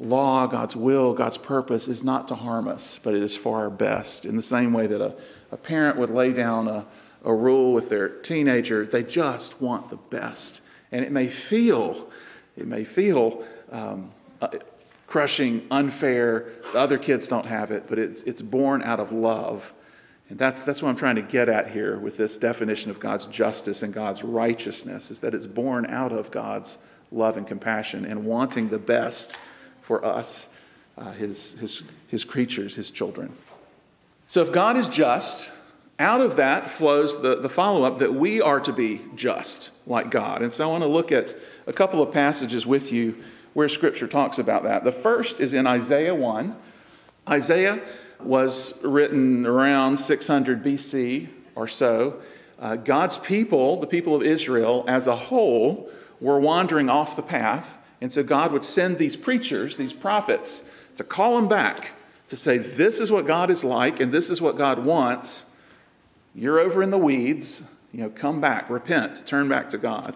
law, 0.00 0.46
God's 0.46 0.74
will, 0.74 1.12
God's 1.12 1.38
purpose 1.38 1.86
is 1.86 2.02
not 2.02 2.26
to 2.28 2.34
harm 2.34 2.66
us, 2.66 2.98
but 3.02 3.14
it 3.14 3.22
is 3.22 3.36
for 3.36 3.58
our 3.58 3.70
best. 3.70 4.24
In 4.24 4.36
the 4.36 4.42
same 4.42 4.72
way 4.72 4.86
that 4.86 5.00
a, 5.00 5.14
a 5.52 5.56
parent 5.56 5.98
would 5.98 6.10
lay 6.10 6.32
down 6.32 6.68
a, 6.68 6.86
a 7.24 7.34
rule 7.34 7.72
with 7.72 7.90
their 7.90 8.08
teenager, 8.08 8.86
they 8.86 9.02
just 9.02 9.60
want 9.60 9.90
the 9.90 9.96
best. 9.96 10.62
And 10.90 11.04
it 11.04 11.12
may 11.12 11.28
feel, 11.28 12.10
it 12.56 12.66
may 12.66 12.84
feel 12.84 13.44
um, 13.70 14.12
uh, 14.40 14.48
crushing, 15.06 15.66
unfair. 15.70 16.50
The 16.72 16.78
other 16.78 16.98
kids 16.98 17.28
don't 17.28 17.46
have 17.46 17.70
it, 17.70 17.84
but 17.88 17.98
it's, 17.98 18.22
it's 18.22 18.42
born 18.42 18.82
out 18.82 19.00
of 19.00 19.12
love. 19.12 19.74
And 20.28 20.38
that's, 20.38 20.62
that's 20.62 20.82
what 20.82 20.88
I'm 20.88 20.96
trying 20.96 21.16
to 21.16 21.22
get 21.22 21.48
at 21.48 21.72
here 21.72 21.98
with 21.98 22.16
this 22.16 22.38
definition 22.38 22.90
of 22.90 23.00
God's 23.00 23.26
justice 23.26 23.82
and 23.82 23.92
God's 23.92 24.22
righteousness, 24.22 25.10
is 25.10 25.20
that 25.20 25.34
it's 25.34 25.48
born 25.48 25.84
out 25.86 26.12
of 26.12 26.30
God's 26.30 26.78
love 27.10 27.36
and 27.36 27.46
compassion 27.46 28.04
and 28.04 28.24
wanting 28.24 28.68
the 28.68 28.78
best 28.78 29.36
for 29.80 30.04
us, 30.04 30.54
uh, 30.96 31.12
his, 31.12 31.58
his, 31.58 31.84
his 32.08 32.24
creatures, 32.24 32.76
his 32.76 32.90
children. 32.90 33.32
So 34.26 34.42
if 34.42 34.52
God 34.52 34.76
is 34.76 34.88
just, 34.88 35.52
out 35.98 36.20
of 36.20 36.36
that 36.36 36.70
flows 36.70 37.20
the, 37.20 37.36
the 37.36 37.48
follow 37.48 37.84
up 37.84 37.98
that 37.98 38.14
we 38.14 38.40
are 38.40 38.60
to 38.60 38.72
be 38.72 39.02
just 39.14 39.72
like 39.86 40.10
God. 40.10 40.40
And 40.40 40.52
so 40.52 40.68
I 40.68 40.72
want 40.72 40.82
to 40.82 40.88
look 40.88 41.12
at 41.12 41.36
a 41.66 41.72
couple 41.72 42.02
of 42.02 42.12
passages 42.12 42.66
with 42.66 42.90
you 42.90 43.16
where 43.52 43.68
Scripture 43.68 44.06
talks 44.06 44.38
about 44.38 44.62
that. 44.62 44.84
The 44.84 44.92
first 44.92 45.40
is 45.40 45.52
in 45.52 45.66
Isaiah 45.66 46.14
1. 46.14 46.56
Isaiah 47.28 47.80
was 48.22 48.82
written 48.84 49.46
around 49.46 49.98
600 49.98 50.62
BC 50.62 51.28
or 51.54 51.66
so. 51.66 52.20
Uh, 52.58 52.76
God's 52.76 53.18
people, 53.18 53.80
the 53.80 53.86
people 53.86 54.14
of 54.14 54.22
Israel 54.22 54.84
as 54.86 55.06
a 55.06 55.16
whole, 55.16 55.90
were 56.20 56.38
wandering 56.38 56.88
off 56.88 57.16
the 57.16 57.22
path. 57.22 57.78
And 58.00 58.12
so 58.12 58.22
God 58.22 58.52
would 58.52 58.64
send 58.64 58.98
these 58.98 59.16
preachers, 59.16 59.76
these 59.76 59.92
prophets, 59.92 60.70
to 60.96 61.04
call 61.04 61.36
them 61.36 61.48
back, 61.48 61.92
to 62.28 62.36
say, 62.36 62.58
This 62.58 63.00
is 63.00 63.12
what 63.12 63.26
God 63.26 63.50
is 63.50 63.64
like, 63.64 64.00
and 64.00 64.12
this 64.12 64.30
is 64.30 64.40
what 64.40 64.56
God 64.56 64.84
wants. 64.84 65.50
You're 66.34 66.58
over 66.58 66.82
in 66.82 66.90
the 66.90 66.98
weeds. 66.98 67.68
You 67.92 68.02
know, 68.02 68.10
come 68.10 68.40
back, 68.40 68.70
repent, 68.70 69.26
turn 69.26 69.48
back 69.48 69.68
to 69.70 69.78
God. 69.78 70.14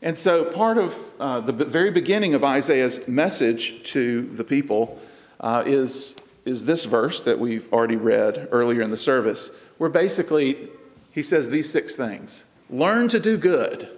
And 0.00 0.16
so, 0.16 0.44
part 0.46 0.78
of 0.78 0.96
uh, 1.20 1.40
the 1.40 1.52
very 1.52 1.90
beginning 1.90 2.34
of 2.34 2.42
Isaiah's 2.42 3.06
message 3.06 3.82
to 3.92 4.22
the 4.22 4.44
people 4.44 5.00
uh, 5.38 5.62
is, 5.66 6.18
is 6.44 6.64
this 6.64 6.86
verse 6.86 7.22
that 7.22 7.38
we've 7.38 7.70
already 7.72 7.96
read 7.96 8.48
earlier 8.50 8.80
in 8.80 8.90
the 8.90 8.96
service, 8.96 9.56
where 9.78 9.90
basically 9.90 10.70
he 11.12 11.22
says 11.22 11.50
these 11.50 11.70
six 11.70 11.94
things 11.94 12.50
Learn 12.70 13.08
to 13.08 13.20
do 13.20 13.36
good 13.36 13.88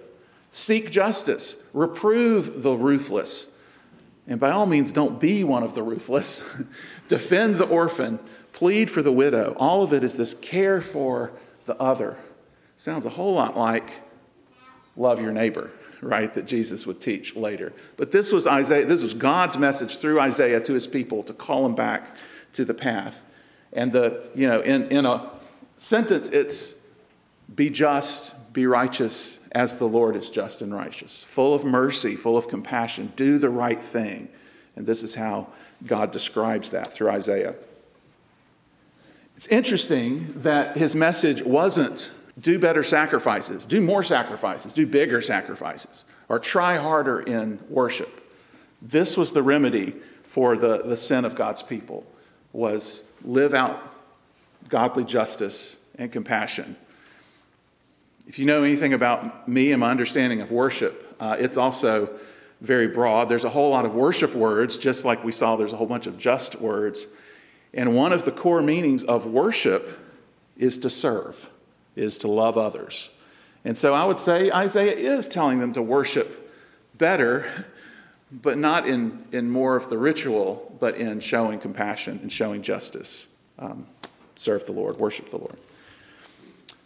Seek 0.55 0.89
justice, 0.89 1.69
reprove 1.73 2.63
the 2.63 2.77
ruthless. 2.77 3.59
And 4.25 4.39
by 4.39 4.51
all 4.51 4.65
means, 4.65 4.93
don't 4.93 5.19
be 5.19 5.43
one 5.43 5.63
of 5.63 5.75
the 5.75 5.83
ruthless. 5.83 6.63
Defend 7.09 7.55
the 7.55 7.65
orphan, 7.65 8.19
plead 8.53 8.89
for 8.89 9.01
the 9.01 9.11
widow. 9.11 9.53
All 9.57 9.83
of 9.83 9.91
it 9.91 10.01
is 10.01 10.15
this 10.15 10.33
care 10.33 10.79
for 10.79 11.33
the 11.65 11.75
other. 11.75 12.17
Sounds 12.77 13.05
a 13.05 13.09
whole 13.09 13.33
lot 13.33 13.57
like 13.57 14.01
love 14.95 15.21
your 15.21 15.33
neighbor, 15.33 15.71
right? 16.01 16.33
That 16.33 16.45
Jesus 16.45 16.87
would 16.87 17.01
teach 17.01 17.35
later. 17.35 17.73
But 17.97 18.11
this 18.11 18.31
was 18.31 18.47
Isaiah, 18.47 18.85
this 18.85 19.03
was 19.03 19.13
God's 19.13 19.57
message 19.57 19.97
through 19.97 20.21
Isaiah 20.21 20.61
to 20.61 20.73
his 20.73 20.87
people 20.87 21.21
to 21.23 21.33
call 21.33 21.63
them 21.63 21.75
back 21.75 22.15
to 22.53 22.63
the 22.63 22.73
path. 22.73 23.25
And 23.73 23.91
the, 23.91 24.29
you 24.33 24.47
know, 24.47 24.61
in, 24.61 24.87
in 24.87 25.05
a 25.05 25.31
sentence, 25.75 26.29
it's 26.29 26.87
be 27.53 27.69
just, 27.69 28.53
be 28.53 28.65
righteous, 28.65 29.44
as 29.55 29.77
the 29.77 29.87
Lord 29.87 30.17
is 30.17 30.29
just 30.29 30.61
and 30.61 30.73
righteous, 30.73 31.23
full 31.23 31.55
of 31.55 31.63
mercy, 31.63 32.15
full 32.15 32.35
of 32.35 32.49
compassion, 32.49 33.13
do 33.15 33.39
the 33.39 33.49
right 33.49 33.79
thing. 33.79 34.27
And 34.75 34.85
this 34.85 35.01
is 35.01 35.15
how 35.15 35.47
God 35.87 36.11
describes 36.11 36.71
that 36.71 36.91
through 36.91 37.09
Isaiah. 37.09 37.55
It's 39.37 39.47
interesting 39.47 40.33
that 40.35 40.75
his 40.75 40.93
message 40.93 41.41
wasn't 41.41 42.13
do 42.37 42.59
better 42.59 42.83
sacrifices, 42.83 43.65
do 43.65 43.79
more 43.79 44.03
sacrifices, 44.03 44.73
do 44.73 44.85
bigger 44.85 45.21
sacrifices, 45.21 46.03
or 46.27 46.37
try 46.37 46.75
harder 46.75 47.21
in 47.21 47.59
worship. 47.69 48.29
This 48.81 49.15
was 49.15 49.31
the 49.31 49.41
remedy 49.41 49.95
for 50.23 50.57
the, 50.57 50.83
the 50.83 50.97
sin 50.97 51.23
of 51.23 51.35
God's 51.35 51.63
people 51.63 52.05
was 52.51 53.09
live 53.23 53.53
out 53.53 53.95
godly 54.67 55.05
justice 55.05 55.85
and 55.97 56.11
compassion 56.11 56.75
if 58.27 58.39
you 58.39 58.45
know 58.45 58.63
anything 58.63 58.93
about 58.93 59.47
me 59.47 59.71
and 59.71 59.79
my 59.79 59.91
understanding 59.91 60.41
of 60.41 60.51
worship, 60.51 61.15
uh, 61.19 61.35
it's 61.39 61.57
also 61.57 62.09
very 62.61 62.87
broad. 62.87 63.29
There's 63.29 63.43
a 63.43 63.49
whole 63.49 63.69
lot 63.69 63.85
of 63.85 63.93
worship 63.93 64.33
words, 64.33 64.77
just 64.77 65.05
like 65.05 65.23
we 65.23 65.31
saw 65.31 65.55
there's 65.55 65.73
a 65.73 65.77
whole 65.77 65.87
bunch 65.87 66.07
of 66.07 66.17
just 66.17 66.61
words. 66.61 67.07
And 67.73 67.95
one 67.95 68.13
of 68.13 68.25
the 68.25 68.31
core 68.31 68.61
meanings 68.61 69.03
of 69.03 69.25
worship 69.25 69.99
is 70.57 70.79
to 70.79 70.89
serve, 70.89 71.49
is 71.95 72.17
to 72.19 72.27
love 72.27 72.57
others. 72.57 73.15
And 73.63 73.77
so 73.77 73.93
I 73.93 74.05
would 74.05 74.19
say 74.19 74.51
Isaiah 74.51 74.95
is 74.95 75.27
telling 75.27 75.59
them 75.59 75.73
to 75.73 75.81
worship 75.81 76.51
better, 76.97 77.65
but 78.31 78.57
not 78.57 78.87
in, 78.87 79.25
in 79.31 79.49
more 79.49 79.75
of 79.75 79.89
the 79.89 79.97
ritual, 79.97 80.75
but 80.79 80.95
in 80.95 81.19
showing 81.19 81.59
compassion 81.59 82.19
and 82.21 82.31
showing 82.31 82.61
justice. 82.61 83.35
Um, 83.59 83.87
serve 84.35 84.65
the 84.65 84.71
Lord, 84.71 84.97
worship 84.97 85.29
the 85.29 85.37
Lord. 85.37 85.57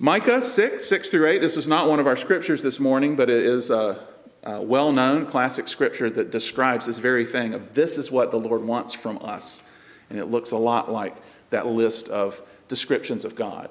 Micah 0.01 0.41
6, 0.41 0.85
6 0.85 1.09
through 1.09 1.27
8. 1.27 1.39
This 1.39 1.57
is 1.57 1.67
not 1.67 1.89
one 1.89 1.99
of 1.99 2.07
our 2.07 2.15
scriptures 2.15 2.63
this 2.63 2.79
morning, 2.79 3.17
but 3.17 3.29
it 3.29 3.45
is 3.45 3.69
a, 3.69 3.99
a 4.43 4.61
well 4.61 4.93
known 4.93 5.25
classic 5.25 5.67
scripture 5.67 6.09
that 6.09 6.31
describes 6.31 6.85
this 6.85 6.99
very 6.99 7.25
thing 7.25 7.53
of 7.53 7.73
this 7.73 7.97
is 7.97 8.09
what 8.09 8.31
the 8.31 8.39
Lord 8.39 8.63
wants 8.63 8.93
from 8.93 9.19
us. 9.21 9.69
And 10.09 10.17
it 10.17 10.27
looks 10.27 10.51
a 10.51 10.57
lot 10.57 10.89
like 10.89 11.17
that 11.49 11.67
list 11.67 12.07
of 12.07 12.41
descriptions 12.69 13.25
of 13.25 13.35
God. 13.35 13.69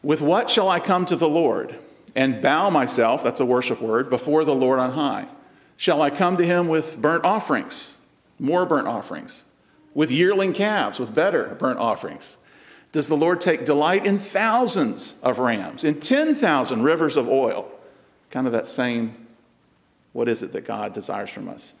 With 0.00 0.22
what 0.22 0.48
shall 0.48 0.68
I 0.68 0.78
come 0.78 1.06
to 1.06 1.16
the 1.16 1.28
Lord 1.28 1.74
and 2.14 2.40
bow 2.40 2.70
myself, 2.70 3.24
that's 3.24 3.40
a 3.40 3.46
worship 3.46 3.80
word, 3.80 4.08
before 4.08 4.44
the 4.44 4.54
Lord 4.54 4.78
on 4.78 4.92
high? 4.92 5.26
Shall 5.76 6.02
I 6.02 6.10
come 6.10 6.36
to 6.36 6.46
him 6.46 6.68
with 6.68 7.02
burnt 7.02 7.24
offerings, 7.24 7.98
more 8.38 8.64
burnt 8.64 8.86
offerings, 8.86 9.42
with 9.92 10.12
yearling 10.12 10.52
calves, 10.52 11.00
with 11.00 11.16
better 11.16 11.56
burnt 11.58 11.80
offerings? 11.80 12.36
Does 12.94 13.08
the 13.08 13.16
Lord 13.16 13.40
take 13.40 13.64
delight 13.64 14.06
in 14.06 14.18
thousands 14.18 15.20
of 15.24 15.40
rams, 15.40 15.82
in 15.82 15.98
10,000 15.98 16.82
rivers 16.84 17.16
of 17.16 17.28
oil. 17.28 17.68
Kind 18.30 18.46
of 18.46 18.52
that 18.52 18.68
same, 18.68 19.16
what 20.12 20.28
is 20.28 20.44
it 20.44 20.52
that 20.52 20.64
God 20.64 20.92
desires 20.92 21.28
from 21.28 21.48
us? 21.48 21.74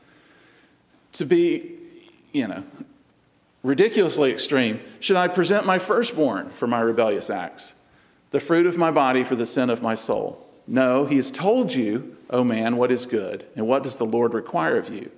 To 1.12 1.24
be, 1.24 1.76
you 2.32 2.48
know, 2.48 2.64
ridiculously 3.62 4.32
extreme. 4.32 4.80
Should 4.98 5.14
I 5.14 5.28
present 5.28 5.64
my 5.64 5.78
firstborn 5.78 6.50
for 6.50 6.66
my 6.66 6.80
rebellious 6.80 7.30
acts, 7.30 7.76
the 8.32 8.40
fruit 8.40 8.66
of 8.66 8.76
my 8.76 8.90
body 8.90 9.22
for 9.22 9.36
the 9.36 9.46
sin 9.46 9.70
of 9.70 9.80
my 9.80 9.94
soul? 9.94 10.44
No, 10.66 11.04
he 11.04 11.14
has 11.14 11.30
told 11.30 11.74
you, 11.74 12.16
O 12.28 12.38
oh 12.38 12.44
man, 12.44 12.76
what 12.76 12.90
is 12.90 13.06
good, 13.06 13.46
and 13.54 13.68
what 13.68 13.84
does 13.84 13.98
the 13.98 14.04
Lord 14.04 14.34
require 14.34 14.78
of 14.78 14.92
you? 14.92 15.12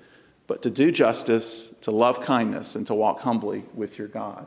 But 0.46 0.60
to 0.60 0.68
do 0.68 0.92
justice, 0.92 1.70
to 1.80 1.90
love 1.90 2.20
kindness, 2.20 2.76
and 2.76 2.86
to 2.86 2.94
walk 2.94 3.20
humbly 3.20 3.64
with 3.72 3.96
your 3.96 4.08
God. 4.08 4.46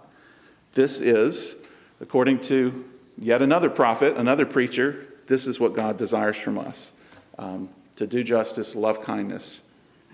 This 0.73 1.01
is, 1.01 1.65
according 1.99 2.41
to 2.41 2.85
yet 3.17 3.41
another 3.41 3.69
prophet, 3.69 4.17
another 4.17 4.45
preacher, 4.45 5.07
this 5.27 5.47
is 5.47 5.59
what 5.59 5.73
God 5.73 5.97
desires 5.97 6.39
from 6.39 6.57
us 6.57 6.99
um, 7.37 7.69
to 7.95 8.07
do 8.07 8.23
justice, 8.23 8.75
love 8.75 9.01
kindness, 9.01 9.69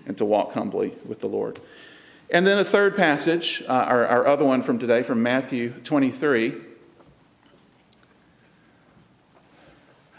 and 0.06 0.16
to 0.18 0.24
walk 0.24 0.52
humbly 0.52 0.94
with 1.06 1.20
the 1.20 1.26
Lord. 1.26 1.58
And 2.30 2.46
then 2.46 2.58
a 2.58 2.64
third 2.64 2.96
passage, 2.96 3.62
uh, 3.68 3.72
our, 3.72 4.06
our 4.06 4.26
other 4.26 4.44
one 4.44 4.62
from 4.62 4.78
today, 4.78 5.02
from 5.02 5.22
Matthew 5.22 5.70
23. 5.70 6.54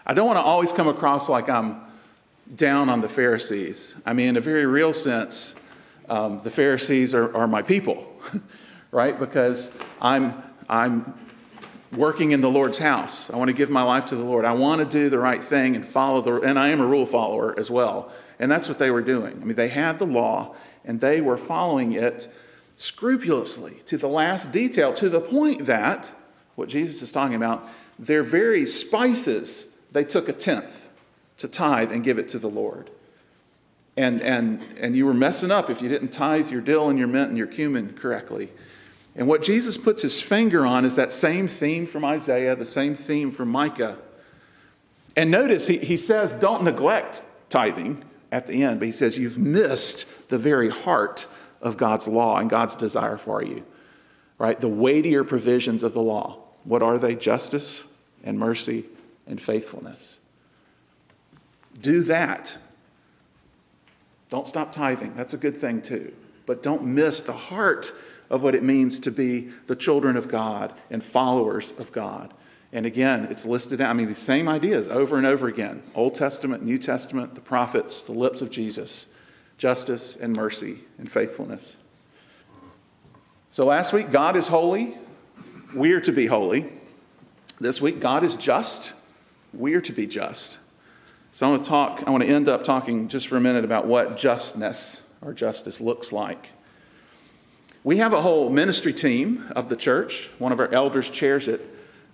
I 0.06 0.14
don't 0.14 0.26
want 0.26 0.38
to 0.38 0.44
always 0.44 0.72
come 0.72 0.88
across 0.88 1.28
like 1.28 1.50
I'm 1.50 1.82
down 2.56 2.90
on 2.90 3.02
the 3.02 3.10
Pharisees. 3.10 4.02
I 4.06 4.14
mean, 4.14 4.30
in 4.30 4.38
a 4.38 4.42
very 4.42 4.66
real 4.66 4.94
sense, 4.94 5.60
um, 6.08 6.40
the 6.40 6.50
Pharisees 6.50 7.14
are, 7.14 7.36
are 7.36 7.48
my 7.48 7.62
people. 7.62 8.08
right? 8.92 9.18
Because 9.20 9.78
I'm, 10.02 10.42
I'm 10.70 11.14
working 11.92 12.32
in 12.32 12.42
the 12.42 12.50
Lord's 12.50 12.80
house. 12.80 13.32
I 13.32 13.38
want 13.38 13.50
to 13.50 13.56
give 13.56 13.70
my 13.70 13.84
life 13.84 14.08
to 14.08 14.16
the 14.16 14.24
Lord. 14.24 14.46
I 14.46 14.54
want 14.54 14.80
to 14.82 14.86
do 14.86 15.10
the 15.10 15.20
right 15.20 15.44
thing 15.44 15.76
and 15.76 15.86
follow 15.86 16.22
the, 16.22 16.42
and 16.42 16.60
I 16.60 16.70
am 16.70 16.82
a 16.82 16.86
rule 16.86 17.06
follower 17.06 17.58
as 17.58 17.72
well. 17.72 18.12
And 18.40 18.52
that's 18.52 18.68
what 18.68 18.80
they 18.80 18.92
were 18.92 19.02
doing. 19.02 19.40
I 19.42 19.46
mean, 19.46 19.56
they 19.56 19.70
had 19.70 20.00
the 20.00 20.06
law 20.06 20.56
and 20.86 21.02
they 21.02 21.22
were 21.22 21.38
following 21.38 21.94
it 21.94 22.28
scrupulously 22.76 23.78
to 23.86 23.98
the 23.98 24.08
last 24.08 24.52
detail, 24.52 24.94
to 24.94 25.10
the 25.10 25.22
point 25.22 25.66
that, 25.66 26.14
what 26.56 26.70
Jesus 26.70 27.02
is 27.02 27.12
talking 27.12 27.36
about, 27.36 27.68
their 27.98 28.24
very 28.24 28.66
spices, 28.66 29.74
they 29.92 30.04
took 30.04 30.30
a 30.30 30.34
tenth 30.34 30.90
to 31.38 31.48
tithe 31.48 31.92
and 31.92 32.04
give 32.04 32.20
it 32.20 32.28
to 32.30 32.40
the 32.40 32.50
Lord. 32.50 32.90
And, 33.96 34.22
and, 34.22 34.62
and 34.80 34.96
you 34.96 35.08
were 35.08 35.14
messing 35.14 35.50
up 35.50 35.72
if 35.72 35.82
you 35.82 35.90
didn't 35.90 36.10
tithe 36.10 36.52
your 36.52 36.62
dill 36.62 36.90
and 36.90 37.00
your 37.00 37.08
mint 37.08 37.30
and 37.30 37.38
your 37.38 37.48
cumin 37.48 37.94
correctly. 37.94 38.50
And 39.18 39.28
what 39.28 39.42
Jesus 39.42 39.76
puts 39.78 40.04
his 40.04 40.22
finger 40.22 40.66
on 40.66 40.86
is 40.86 40.96
that 40.96 41.12
same 41.12 41.48
theme 41.48 41.86
from 41.86 42.06
Isaiah, 42.06 42.56
the 42.56 42.64
same 42.64 42.96
theme 42.96 43.32
from 43.32 43.50
Micah. 43.50 43.98
And 45.18 45.32
notice 45.32 45.68
he, 45.68 45.80
he 45.80 45.98
says, 45.98 46.36
don't 46.36 46.64
neglect 46.64 47.26
tithing, 47.50 48.06
at 48.32 48.48
the 48.48 48.64
end, 48.64 48.80
but 48.80 48.86
he 48.86 48.92
says, 48.92 49.18
You've 49.18 49.38
missed 49.38 50.30
the 50.30 50.38
very 50.38 50.70
heart 50.70 51.28
of 51.62 51.78
God's 51.78 52.08
law 52.08 52.38
and 52.38 52.50
God's 52.50 52.76
desire 52.76 53.18
for 53.18 53.42
you. 53.42 53.64
Right? 54.38 54.60
The 54.60 54.68
weightier 54.68 55.24
provisions 55.24 55.84
of 55.84 55.94
the 55.94 56.02
law. 56.02 56.40
What 56.64 56.84
are 56.84 56.98
they? 56.98 57.16
Justice 57.16 57.94
and 58.24 58.38
mercy 58.38 58.86
and 59.26 59.42
faithfulness. 59.42 60.20
Do 61.82 62.02
that. 62.04 62.58
Don't 64.30 64.48
stop 64.48 64.74
tithing. 64.74 65.16
That's 65.16 65.34
a 65.34 65.38
good 65.38 65.56
thing, 65.56 65.82
too. 65.82 66.14
But 66.46 66.62
don't 66.62 66.84
miss 66.84 67.22
the 67.22 67.34
heart 67.34 67.94
of 68.30 68.44
what 68.44 68.56
it 68.56 68.64
means 68.64 69.00
to 69.02 69.12
be 69.12 69.50
the 69.68 69.76
children 69.76 70.18
of 70.18 70.28
God 70.28 70.74
and 70.90 71.04
followers 71.04 71.78
of 71.80 71.92
God. 71.92 72.34
And 72.74 72.86
again, 72.86 73.26
it's 73.30 73.46
listed 73.46 73.80
out. 73.80 73.90
I 73.90 73.94
mean, 73.94 74.10
the 74.10 74.16
same 74.16 74.50
ideas 74.50 74.88
over 74.90 75.18
and 75.18 75.26
over 75.26 75.48
again 75.48 75.84
Old 75.96 76.16
Testament, 76.16 76.64
New 76.64 76.78
Testament, 76.78 77.36
the 77.36 77.42
prophets, 77.42 78.04
the 78.04 78.12
lips 78.12 78.42
of 78.42 78.52
Jesus 78.52 79.14
justice 79.58 80.16
and 80.16 80.34
mercy 80.34 80.80
and 80.98 81.12
faithfulness. 81.12 81.78
So 83.50 83.66
last 83.66 83.92
week, 83.92 84.12
God 84.12 84.36
is 84.36 84.50
holy. 84.50 84.94
We 85.76 85.94
are 85.94 86.02
to 86.02 86.12
be 86.12 86.28
holy. 86.28 86.72
This 87.60 87.82
week, 87.82 88.00
God 88.00 88.24
is 88.24 88.36
just. 88.36 88.94
We 89.54 89.74
are 89.74 89.82
to 89.82 89.92
be 89.92 90.06
just. 90.06 90.60
So 91.32 91.48
I 91.48 91.52
want 91.52 91.64
to 91.64 91.70
talk, 91.70 92.04
I 92.06 92.12
want 92.12 92.24
to 92.24 92.30
end 92.30 92.48
up 92.48 92.64
talking 92.64 93.08
just 93.08 93.28
for 93.28 93.38
a 93.38 93.42
minute 93.42 93.66
about 93.66 93.88
what 93.88 94.16
justness 94.16 95.10
or 95.22 95.34
justice 95.34 95.82
looks 95.82 96.12
like. 96.12 96.52
We 97.88 98.00
have 98.00 98.12
a 98.12 98.22
whole 98.22 98.50
ministry 98.50 98.92
team 98.92 99.50
of 99.56 99.70
the 99.70 99.78
church. 99.78 100.30
One 100.40 100.52
of 100.52 100.60
our 100.60 100.68
elders 100.74 101.10
chairs 101.10 101.48
it. 101.48 101.62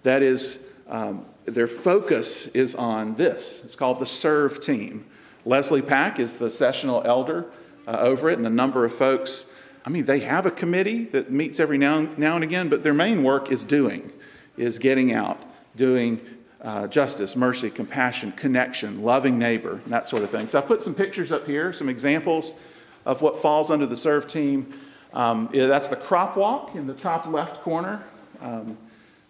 That 0.03 0.21
is, 0.21 0.71
um, 0.87 1.25
their 1.45 1.65
focus 1.65 2.45
is 2.49 2.75
on 2.75 3.15
this. 3.15 3.65
It's 3.65 3.73
called 3.73 3.97
the 3.97 4.05
Serve 4.05 4.61
Team. 4.61 5.03
Leslie 5.45 5.81
Pack 5.81 6.19
is 6.19 6.37
the 6.37 6.51
sessional 6.51 7.01
elder 7.05 7.47
uh, 7.87 7.97
over 8.01 8.29
it, 8.29 8.37
and 8.37 8.45
the 8.45 8.51
number 8.51 8.85
of 8.85 8.93
folks. 8.93 9.51
I 9.83 9.89
mean, 9.89 10.05
they 10.05 10.19
have 10.19 10.45
a 10.45 10.51
committee 10.51 11.05
that 11.05 11.31
meets 11.31 11.59
every 11.59 11.79
now 11.79 11.97
and, 11.97 12.19
now 12.19 12.35
and 12.35 12.43
again, 12.43 12.69
but 12.69 12.83
their 12.83 12.93
main 12.93 13.23
work 13.23 13.51
is 13.51 13.63
doing, 13.63 14.11
is 14.55 14.77
getting 14.77 15.11
out, 15.11 15.41
doing 15.75 16.21
uh, 16.61 16.85
justice, 16.85 17.35
mercy, 17.35 17.71
compassion, 17.71 18.31
connection, 18.33 19.01
loving 19.01 19.39
neighbor, 19.39 19.81
that 19.87 20.07
sort 20.07 20.21
of 20.21 20.29
thing. 20.29 20.45
So 20.45 20.59
I 20.59 20.61
put 20.61 20.83
some 20.83 20.93
pictures 20.93 21.31
up 21.31 21.47
here, 21.47 21.73
some 21.73 21.89
examples 21.89 22.59
of 23.07 23.23
what 23.23 23.37
falls 23.37 23.71
under 23.71 23.87
the 23.87 23.97
serve 23.97 24.27
team. 24.27 24.71
Um, 25.13 25.49
that's 25.51 25.89
the 25.89 25.95
crop 25.95 26.35
walk 26.35 26.75
in 26.75 26.87
the 26.87 26.93
top 26.93 27.27
left 27.27 27.61
corner. 27.61 28.03
Um, 28.41 28.77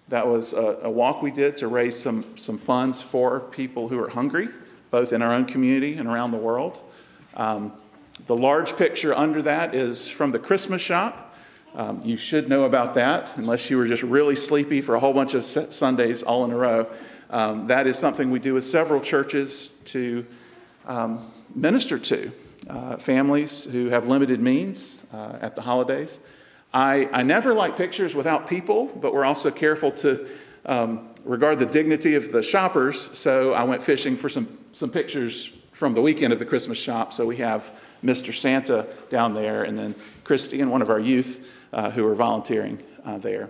that 0.10 0.28
was 0.28 0.54
a, 0.54 0.80
a, 0.84 0.90
walk 0.90 1.22
we 1.22 1.32
did 1.32 1.58
to 1.58 1.68
raise 1.68 2.00
some, 2.00 2.38
some 2.38 2.58
funds 2.58 3.02
for 3.02 3.40
people 3.40 3.90
who 3.90 4.00
are 4.00 4.10
hungry 4.10 4.50
both 4.94 5.12
in 5.12 5.24
our 5.24 5.34
own 5.34 5.44
community 5.44 5.96
and 5.96 6.08
around 6.08 6.30
the 6.30 6.38
world. 6.38 6.80
Um, 7.36 7.74
the 8.28 8.36
large 8.36 8.78
picture 8.78 9.12
under 9.12 9.42
that 9.42 9.74
is 9.74 10.08
from 10.08 10.30
the 10.30 10.38
Christmas 10.38 10.84
shop. 10.84 11.36
Um, 11.74 12.00
you 12.06 12.16
should 12.16 12.48
know 12.48 12.66
about 12.66 12.94
that, 12.94 13.32
unless 13.36 13.72
you 13.72 13.78
were 13.78 13.88
just 13.88 14.04
really 14.04 14.36
sleepy 14.36 14.82
for 14.82 14.94
a 14.94 15.00
whole 15.00 15.14
bunch 15.14 15.34
of 15.34 15.44
Sundays 15.44 16.22
all 16.22 16.46
in 16.46 16.52
a 16.52 16.56
row. 16.56 16.88
Um, 17.32 17.66
that 17.68 17.88
is 17.88 17.98
something 17.98 18.30
we 18.30 18.38
do 18.38 18.54
with 18.54 18.68
several 18.68 19.02
churches 19.02 19.70
to 19.86 20.28
um, 20.86 21.32
minister 21.56 21.98
to 21.98 22.32
uh, 22.70 22.98
families 22.98 23.66
who 23.66 23.90
have 23.90 24.08
limited 24.08 24.40
means 24.40 25.04
uh, 25.14 25.38
at 25.42 25.56
the 25.56 25.62
holidays. 25.62 26.20
I, 26.74 27.08
I 27.12 27.24
never 27.24 27.54
like 27.54 27.78
pictures 27.78 28.16
without 28.16 28.48
people, 28.48 28.88
but 28.88 29.14
we're 29.14 29.26
also 29.26 29.52
careful 29.52 29.92
to 29.92 30.28
um, 30.66 31.10
regard 31.24 31.60
the 31.60 31.66
dignity 31.66 32.16
of 32.16 32.32
the 32.32 32.42
shoppers, 32.42 33.16
so 33.18 33.54
I 33.54 33.64
went 33.64 33.84
fishing 33.84 34.16
for 34.16 34.30
some 34.30 34.58
some 34.74 34.90
pictures 34.90 35.56
from 35.72 35.94
the 35.94 36.02
weekend 36.02 36.34
of 36.34 36.40
the 36.40 36.46
Christmas 36.46 36.78
shop. 36.78 37.14
So 37.14 37.26
we 37.26 37.38
have 37.38 37.64
Mr. 38.04 38.34
Santa 38.34 38.88
down 39.10 39.34
there, 39.34 39.64
and 39.64 39.78
then 39.78 39.96
Christy 40.24 40.60
and 40.60 40.72
one 40.72 40.82
of 40.82 40.90
our 40.90 41.00
youth 41.00 41.56
uh, 41.72 41.92
who 41.92 42.06
are 42.08 42.16
volunteering 42.16 42.82
uh, 43.06 43.18
there. 43.18 43.50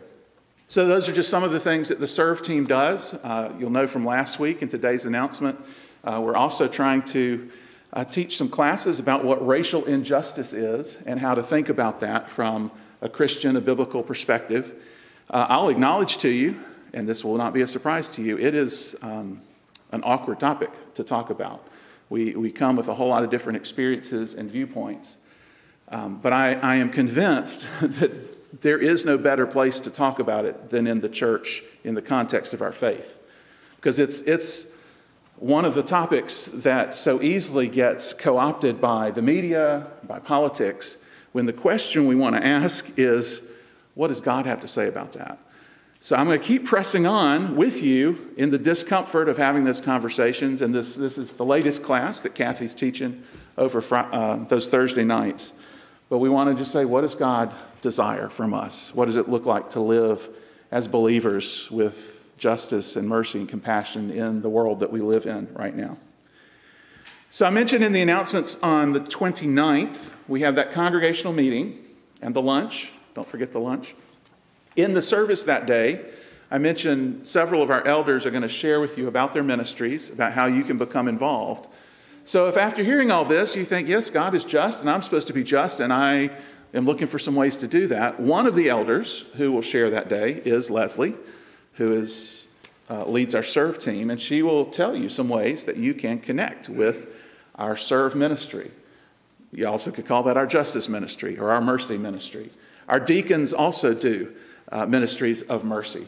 So 0.67 0.87
those 0.87 1.09
are 1.09 1.13
just 1.13 1.29
some 1.29 1.43
of 1.43 1.51
the 1.51 1.59
things 1.59 1.89
that 1.89 1.99
the 1.99 2.07
Serve 2.07 2.43
team 2.43 2.65
does. 2.65 3.13
Uh, 3.23 3.53
you'll 3.57 3.69
know 3.69 3.87
from 3.87 4.05
last 4.05 4.39
week 4.39 4.61
and 4.61 4.69
today's 4.69 5.05
announcement. 5.05 5.59
Uh, 6.03 6.21
we're 6.23 6.35
also 6.35 6.67
trying 6.67 7.01
to 7.03 7.49
uh, 7.93 8.03
teach 8.03 8.37
some 8.37 8.49
classes 8.49 8.99
about 8.99 9.23
what 9.23 9.45
racial 9.45 9.85
injustice 9.85 10.53
is 10.53 11.01
and 11.03 11.19
how 11.19 11.33
to 11.33 11.43
think 11.43 11.69
about 11.69 11.99
that 12.01 12.29
from 12.29 12.71
a 13.01 13.07
Christian, 13.07 13.55
a 13.55 13.61
biblical 13.61 14.03
perspective. 14.03 14.73
Uh, 15.29 15.45
I'll 15.49 15.69
acknowledge 15.69 16.17
to 16.19 16.29
you, 16.29 16.57
and 16.93 17.07
this 17.07 17.23
will 17.23 17.37
not 17.37 17.53
be 17.53 17.61
a 17.61 17.67
surprise 17.67 18.09
to 18.09 18.21
you, 18.21 18.37
it 18.37 18.53
is. 18.53 18.95
Um, 19.01 19.41
an 19.93 20.01
awkward 20.03 20.39
topic 20.39 20.71
to 20.95 21.03
talk 21.03 21.29
about. 21.29 21.65
We, 22.09 22.35
we 22.35 22.51
come 22.51 22.75
with 22.75 22.89
a 22.89 22.95
whole 22.95 23.09
lot 23.09 23.23
of 23.23 23.29
different 23.29 23.57
experiences 23.57 24.33
and 24.33 24.51
viewpoints. 24.51 25.17
Um, 25.89 26.19
but 26.19 26.33
I, 26.33 26.55
I 26.55 26.75
am 26.75 26.89
convinced 26.89 27.67
that 27.81 28.61
there 28.61 28.79
is 28.79 29.05
no 29.05 29.17
better 29.17 29.45
place 29.45 29.79
to 29.81 29.91
talk 29.91 30.19
about 30.19 30.45
it 30.45 30.71
than 30.71 30.87
in 30.87 30.99
the 30.99 31.09
church 31.09 31.61
in 31.83 31.93
the 31.93 32.01
context 32.01 32.53
of 32.53 32.61
our 32.61 32.71
faith. 32.71 33.19
Because 33.75 33.99
it's, 33.99 34.21
it's 34.21 34.72
one 35.37 35.65
of 35.65 35.75
the 35.75 35.83
topics 35.83 36.45
that 36.45 36.95
so 36.95 37.21
easily 37.21 37.67
gets 37.67 38.13
co 38.13 38.37
opted 38.37 38.79
by 38.79 39.11
the 39.11 39.21
media, 39.21 39.87
by 40.03 40.19
politics, 40.19 41.03
when 41.31 41.45
the 41.45 41.53
question 41.53 42.07
we 42.07 42.15
want 42.15 42.35
to 42.35 42.45
ask 42.45 42.97
is 42.97 43.49
what 43.95 44.07
does 44.07 44.21
God 44.21 44.45
have 44.45 44.61
to 44.61 44.67
say 44.67 44.87
about 44.87 45.13
that? 45.13 45.37
So 45.99 46.15
I'm 46.17 46.27
going 46.27 46.39
to 46.39 46.45
keep 46.45 46.65
pressing 46.65 47.05
on 47.05 47.55
with 47.55 47.81
you 47.81 48.33
in 48.35 48.49
the 48.49 48.57
discomfort 48.57 49.29
of 49.29 49.37
having 49.37 49.63
those 49.63 49.79
conversations. 49.79 50.61
And 50.61 50.75
this, 50.75 50.95
this 50.95 51.17
is 51.17 51.37
the 51.37 51.45
latest 51.45 51.83
class 51.83 52.19
that 52.21 52.35
Kathy's 52.35 52.75
teaching 52.75 53.23
over 53.57 53.81
uh, 53.95 54.43
those 54.49 54.67
Thursday 54.67 55.05
nights. 55.05 55.53
But 56.09 56.17
we 56.17 56.27
want 56.27 56.49
to 56.49 56.55
just 56.55 56.71
say, 56.71 56.83
what 56.85 57.01
does 57.01 57.15
God 57.15 57.53
desire 57.81 58.27
from 58.29 58.53
us? 58.53 58.93
What 58.93 59.05
does 59.05 59.15
it 59.15 59.29
look 59.29 59.45
like 59.45 59.69
to 59.71 59.79
live 59.79 60.27
as 60.71 60.87
believers 60.87 61.71
with 61.71 62.22
justice 62.43 62.97
and 62.97 63.07
mercy 63.07 63.39
and 63.39 63.47
compassion 63.47 64.11
in 64.11 64.41
the 64.41 64.49
world 64.49 64.81
that 64.81 64.91
we 64.91 64.99
live 64.99 65.25
in 65.25 65.47
right 65.53 65.73
now? 65.73 65.97
So 67.29 67.45
I 67.45 67.49
mentioned 67.49 67.85
in 67.85 67.93
the 67.93 68.01
announcements 68.01 68.61
on 68.61 68.91
the 68.91 68.99
29th, 68.99 70.11
we 70.27 70.41
have 70.41 70.55
that 70.55 70.71
congregational 70.71 71.31
meeting 71.31 71.79
and 72.21 72.35
the 72.35 72.41
lunch. 72.41 72.91
Don't 73.13 73.27
forget 73.27 73.53
the 73.53 73.61
lunch. 73.61 73.95
In 74.75 74.93
the 74.93 75.01
service 75.01 75.45
that 75.45 75.65
day, 75.65 76.05
I 76.51 76.57
mentioned 76.57 77.27
several 77.27 77.63
of 77.63 77.69
our 77.69 77.87
elders 77.87 78.25
are 78.25 78.29
going 78.29 78.43
to 78.43 78.49
share 78.49 78.81
with 78.81 78.97
you 78.97 79.07
about 79.07 79.31
their 79.31 79.41
ministries, 79.41 80.11
about 80.11 80.33
how 80.33 80.45
you 80.45 80.63
can 80.63 80.77
become 80.77 81.07
involved. 81.07 81.67
So 82.25 82.47
if 82.49 82.57
after 82.57 82.83
hearing 82.83 83.09
all 83.09 83.23
this, 83.23 83.55
you 83.55 83.63
think, 83.63 83.87
yes, 83.87 84.09
God 84.09 84.35
is 84.35 84.43
just 84.43 84.81
and 84.81 84.89
I'm 84.89 85.01
supposed 85.01 85.27
to 85.27 85.33
be 85.33 85.45
just 85.45 85.79
and 85.79 85.93
I 85.93 86.29
am 86.73 86.85
looking 86.85 87.07
for 87.07 87.19
some 87.19 87.35
ways 87.35 87.55
to 87.57 87.67
do 87.67 87.87
that, 87.87 88.19
one 88.19 88.45
of 88.45 88.53
the 88.53 88.69
elders 88.69 89.31
who 89.37 89.51
will 89.51 89.61
share 89.61 89.89
that 89.91 90.09
day 90.09 90.41
is 90.43 90.69
Leslie, 90.69 91.15
who 91.73 91.93
is, 91.93 92.47
uh, 92.89 93.05
leads 93.05 93.33
our 93.35 93.43
serve 93.43 93.79
team, 93.79 94.09
and 94.09 94.19
she 94.19 94.41
will 94.41 94.65
tell 94.65 94.95
you 94.95 95.09
some 95.09 95.29
ways 95.29 95.65
that 95.65 95.77
you 95.77 95.93
can 95.93 96.19
connect 96.19 96.69
with 96.69 97.29
our 97.55 97.75
serve 97.75 98.15
ministry. 98.15 98.71
You 99.51 99.67
also 99.67 99.91
could 99.91 100.05
call 100.05 100.23
that 100.23 100.37
our 100.37 100.47
justice 100.47 100.89
ministry 100.89 101.37
or 101.37 101.51
our 101.51 101.61
mercy 101.61 101.97
ministry. 101.97 102.49
Our 102.87 102.99
deacons 102.99 103.53
also 103.53 103.93
do 103.93 104.33
uh, 104.71 104.85
ministries 104.85 105.43
of 105.43 105.63
mercy. 105.63 106.05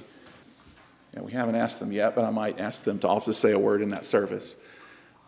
And 1.13 1.23
we 1.23 1.32
haven't 1.32 1.56
asked 1.56 1.80
them 1.80 1.91
yet, 1.91 2.15
but 2.15 2.25
I 2.25 2.30
might 2.30 2.60
ask 2.60 2.84
them 2.84 2.99
to 2.99 3.08
also 3.08 3.32
say 3.32 3.51
a 3.51 3.60
word 3.60 3.82
in 3.82 3.89
that 3.89 4.04
service. 4.04 4.62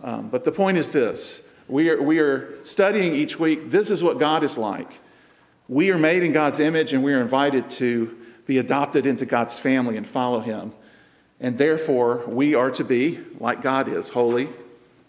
Um, 0.03 0.29
but 0.29 0.43
the 0.43 0.51
point 0.51 0.77
is 0.77 0.91
this 0.91 1.51
we 1.67 1.89
are, 1.89 2.01
we 2.01 2.19
are 2.19 2.63
studying 2.63 3.13
each 3.13 3.39
week. 3.39 3.69
This 3.69 3.89
is 3.89 4.03
what 4.03 4.19
God 4.19 4.43
is 4.43 4.57
like. 4.57 4.99
We 5.67 5.91
are 5.91 5.97
made 5.97 6.23
in 6.23 6.31
God's 6.31 6.59
image, 6.59 6.93
and 6.93 7.03
we 7.03 7.13
are 7.13 7.21
invited 7.21 7.69
to 7.71 8.17
be 8.47 8.57
adopted 8.57 9.05
into 9.05 9.25
God's 9.25 9.59
family 9.59 9.97
and 9.97 10.07
follow 10.07 10.39
Him. 10.39 10.71
And 11.39 11.57
therefore, 11.57 12.23
we 12.25 12.55
are 12.55 12.71
to 12.71 12.83
be 12.83 13.19
like 13.39 13.61
God 13.61 13.87
is, 13.87 14.09
holy 14.09 14.47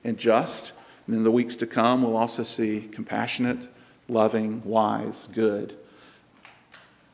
and 0.05 0.18
just. 0.18 0.74
And 1.07 1.16
in 1.16 1.24
the 1.24 1.31
weeks 1.31 1.57
to 1.57 1.66
come, 1.66 2.03
we'll 2.03 2.16
also 2.16 2.42
see 2.42 2.81
compassionate, 2.81 3.68
loving, 4.09 4.62
wise, 4.64 5.29
good. 5.33 5.74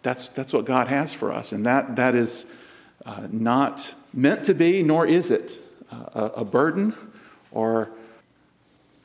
That's, 0.02 0.28
that's 0.30 0.52
what 0.52 0.64
God 0.64 0.88
has 0.88 1.14
for 1.14 1.30
us. 1.30 1.52
And 1.52 1.64
that, 1.64 1.96
that 1.96 2.14
is 2.14 2.54
uh, 3.06 3.28
not 3.30 3.94
meant 4.12 4.44
to 4.46 4.54
be, 4.54 4.82
nor 4.82 5.06
is 5.06 5.30
it 5.30 5.58
uh, 5.92 6.30
a, 6.37 6.40
a 6.40 6.44
burden 6.44 6.94
or 7.52 7.90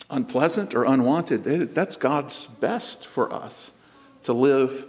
unpleasant 0.10 0.74
or 0.74 0.86
unwanted. 0.86 1.46
It, 1.46 1.76
that's 1.76 1.96
God's 1.96 2.48
best 2.48 3.06
for 3.06 3.32
us 3.32 3.74
to 4.24 4.34
live 4.34 4.86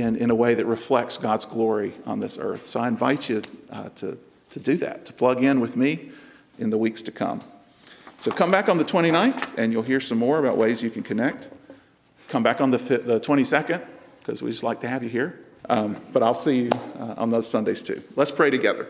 in, 0.00 0.16
in 0.16 0.30
a 0.30 0.34
way 0.34 0.54
that 0.54 0.66
reflects 0.66 1.18
God's 1.18 1.44
glory 1.44 1.92
on 2.06 2.20
this 2.20 2.38
earth. 2.38 2.66
So 2.66 2.80
I 2.80 2.88
invite 2.88 3.28
you 3.28 3.42
uh, 3.70 3.90
to, 3.96 4.18
to 4.50 4.60
do 4.60 4.76
that, 4.78 5.04
to 5.06 5.12
plug 5.12 5.42
in 5.42 5.60
with 5.60 5.76
me 5.76 6.10
in 6.58 6.70
the 6.70 6.78
weeks 6.78 7.02
to 7.02 7.12
come. 7.12 7.42
So 8.18 8.30
come 8.30 8.50
back 8.50 8.68
on 8.68 8.78
the 8.78 8.84
29th 8.84 9.56
and 9.58 9.72
you'll 9.72 9.82
hear 9.82 10.00
some 10.00 10.18
more 10.18 10.38
about 10.38 10.56
ways 10.56 10.82
you 10.82 10.90
can 10.90 11.02
connect. 11.02 11.48
Come 12.28 12.42
back 12.42 12.60
on 12.60 12.70
the, 12.70 12.78
the 12.78 13.20
22nd 13.20 13.84
because 14.20 14.42
we 14.42 14.50
just 14.50 14.62
like 14.62 14.80
to 14.80 14.88
have 14.88 15.02
you 15.02 15.08
here. 15.08 15.40
Um, 15.68 15.96
but 16.12 16.22
I'll 16.22 16.34
see 16.34 16.64
you 16.64 16.70
uh, 16.98 17.14
on 17.16 17.30
those 17.30 17.48
Sundays 17.48 17.82
too. 17.82 18.02
Let's 18.16 18.30
pray 18.30 18.50
together. 18.50 18.88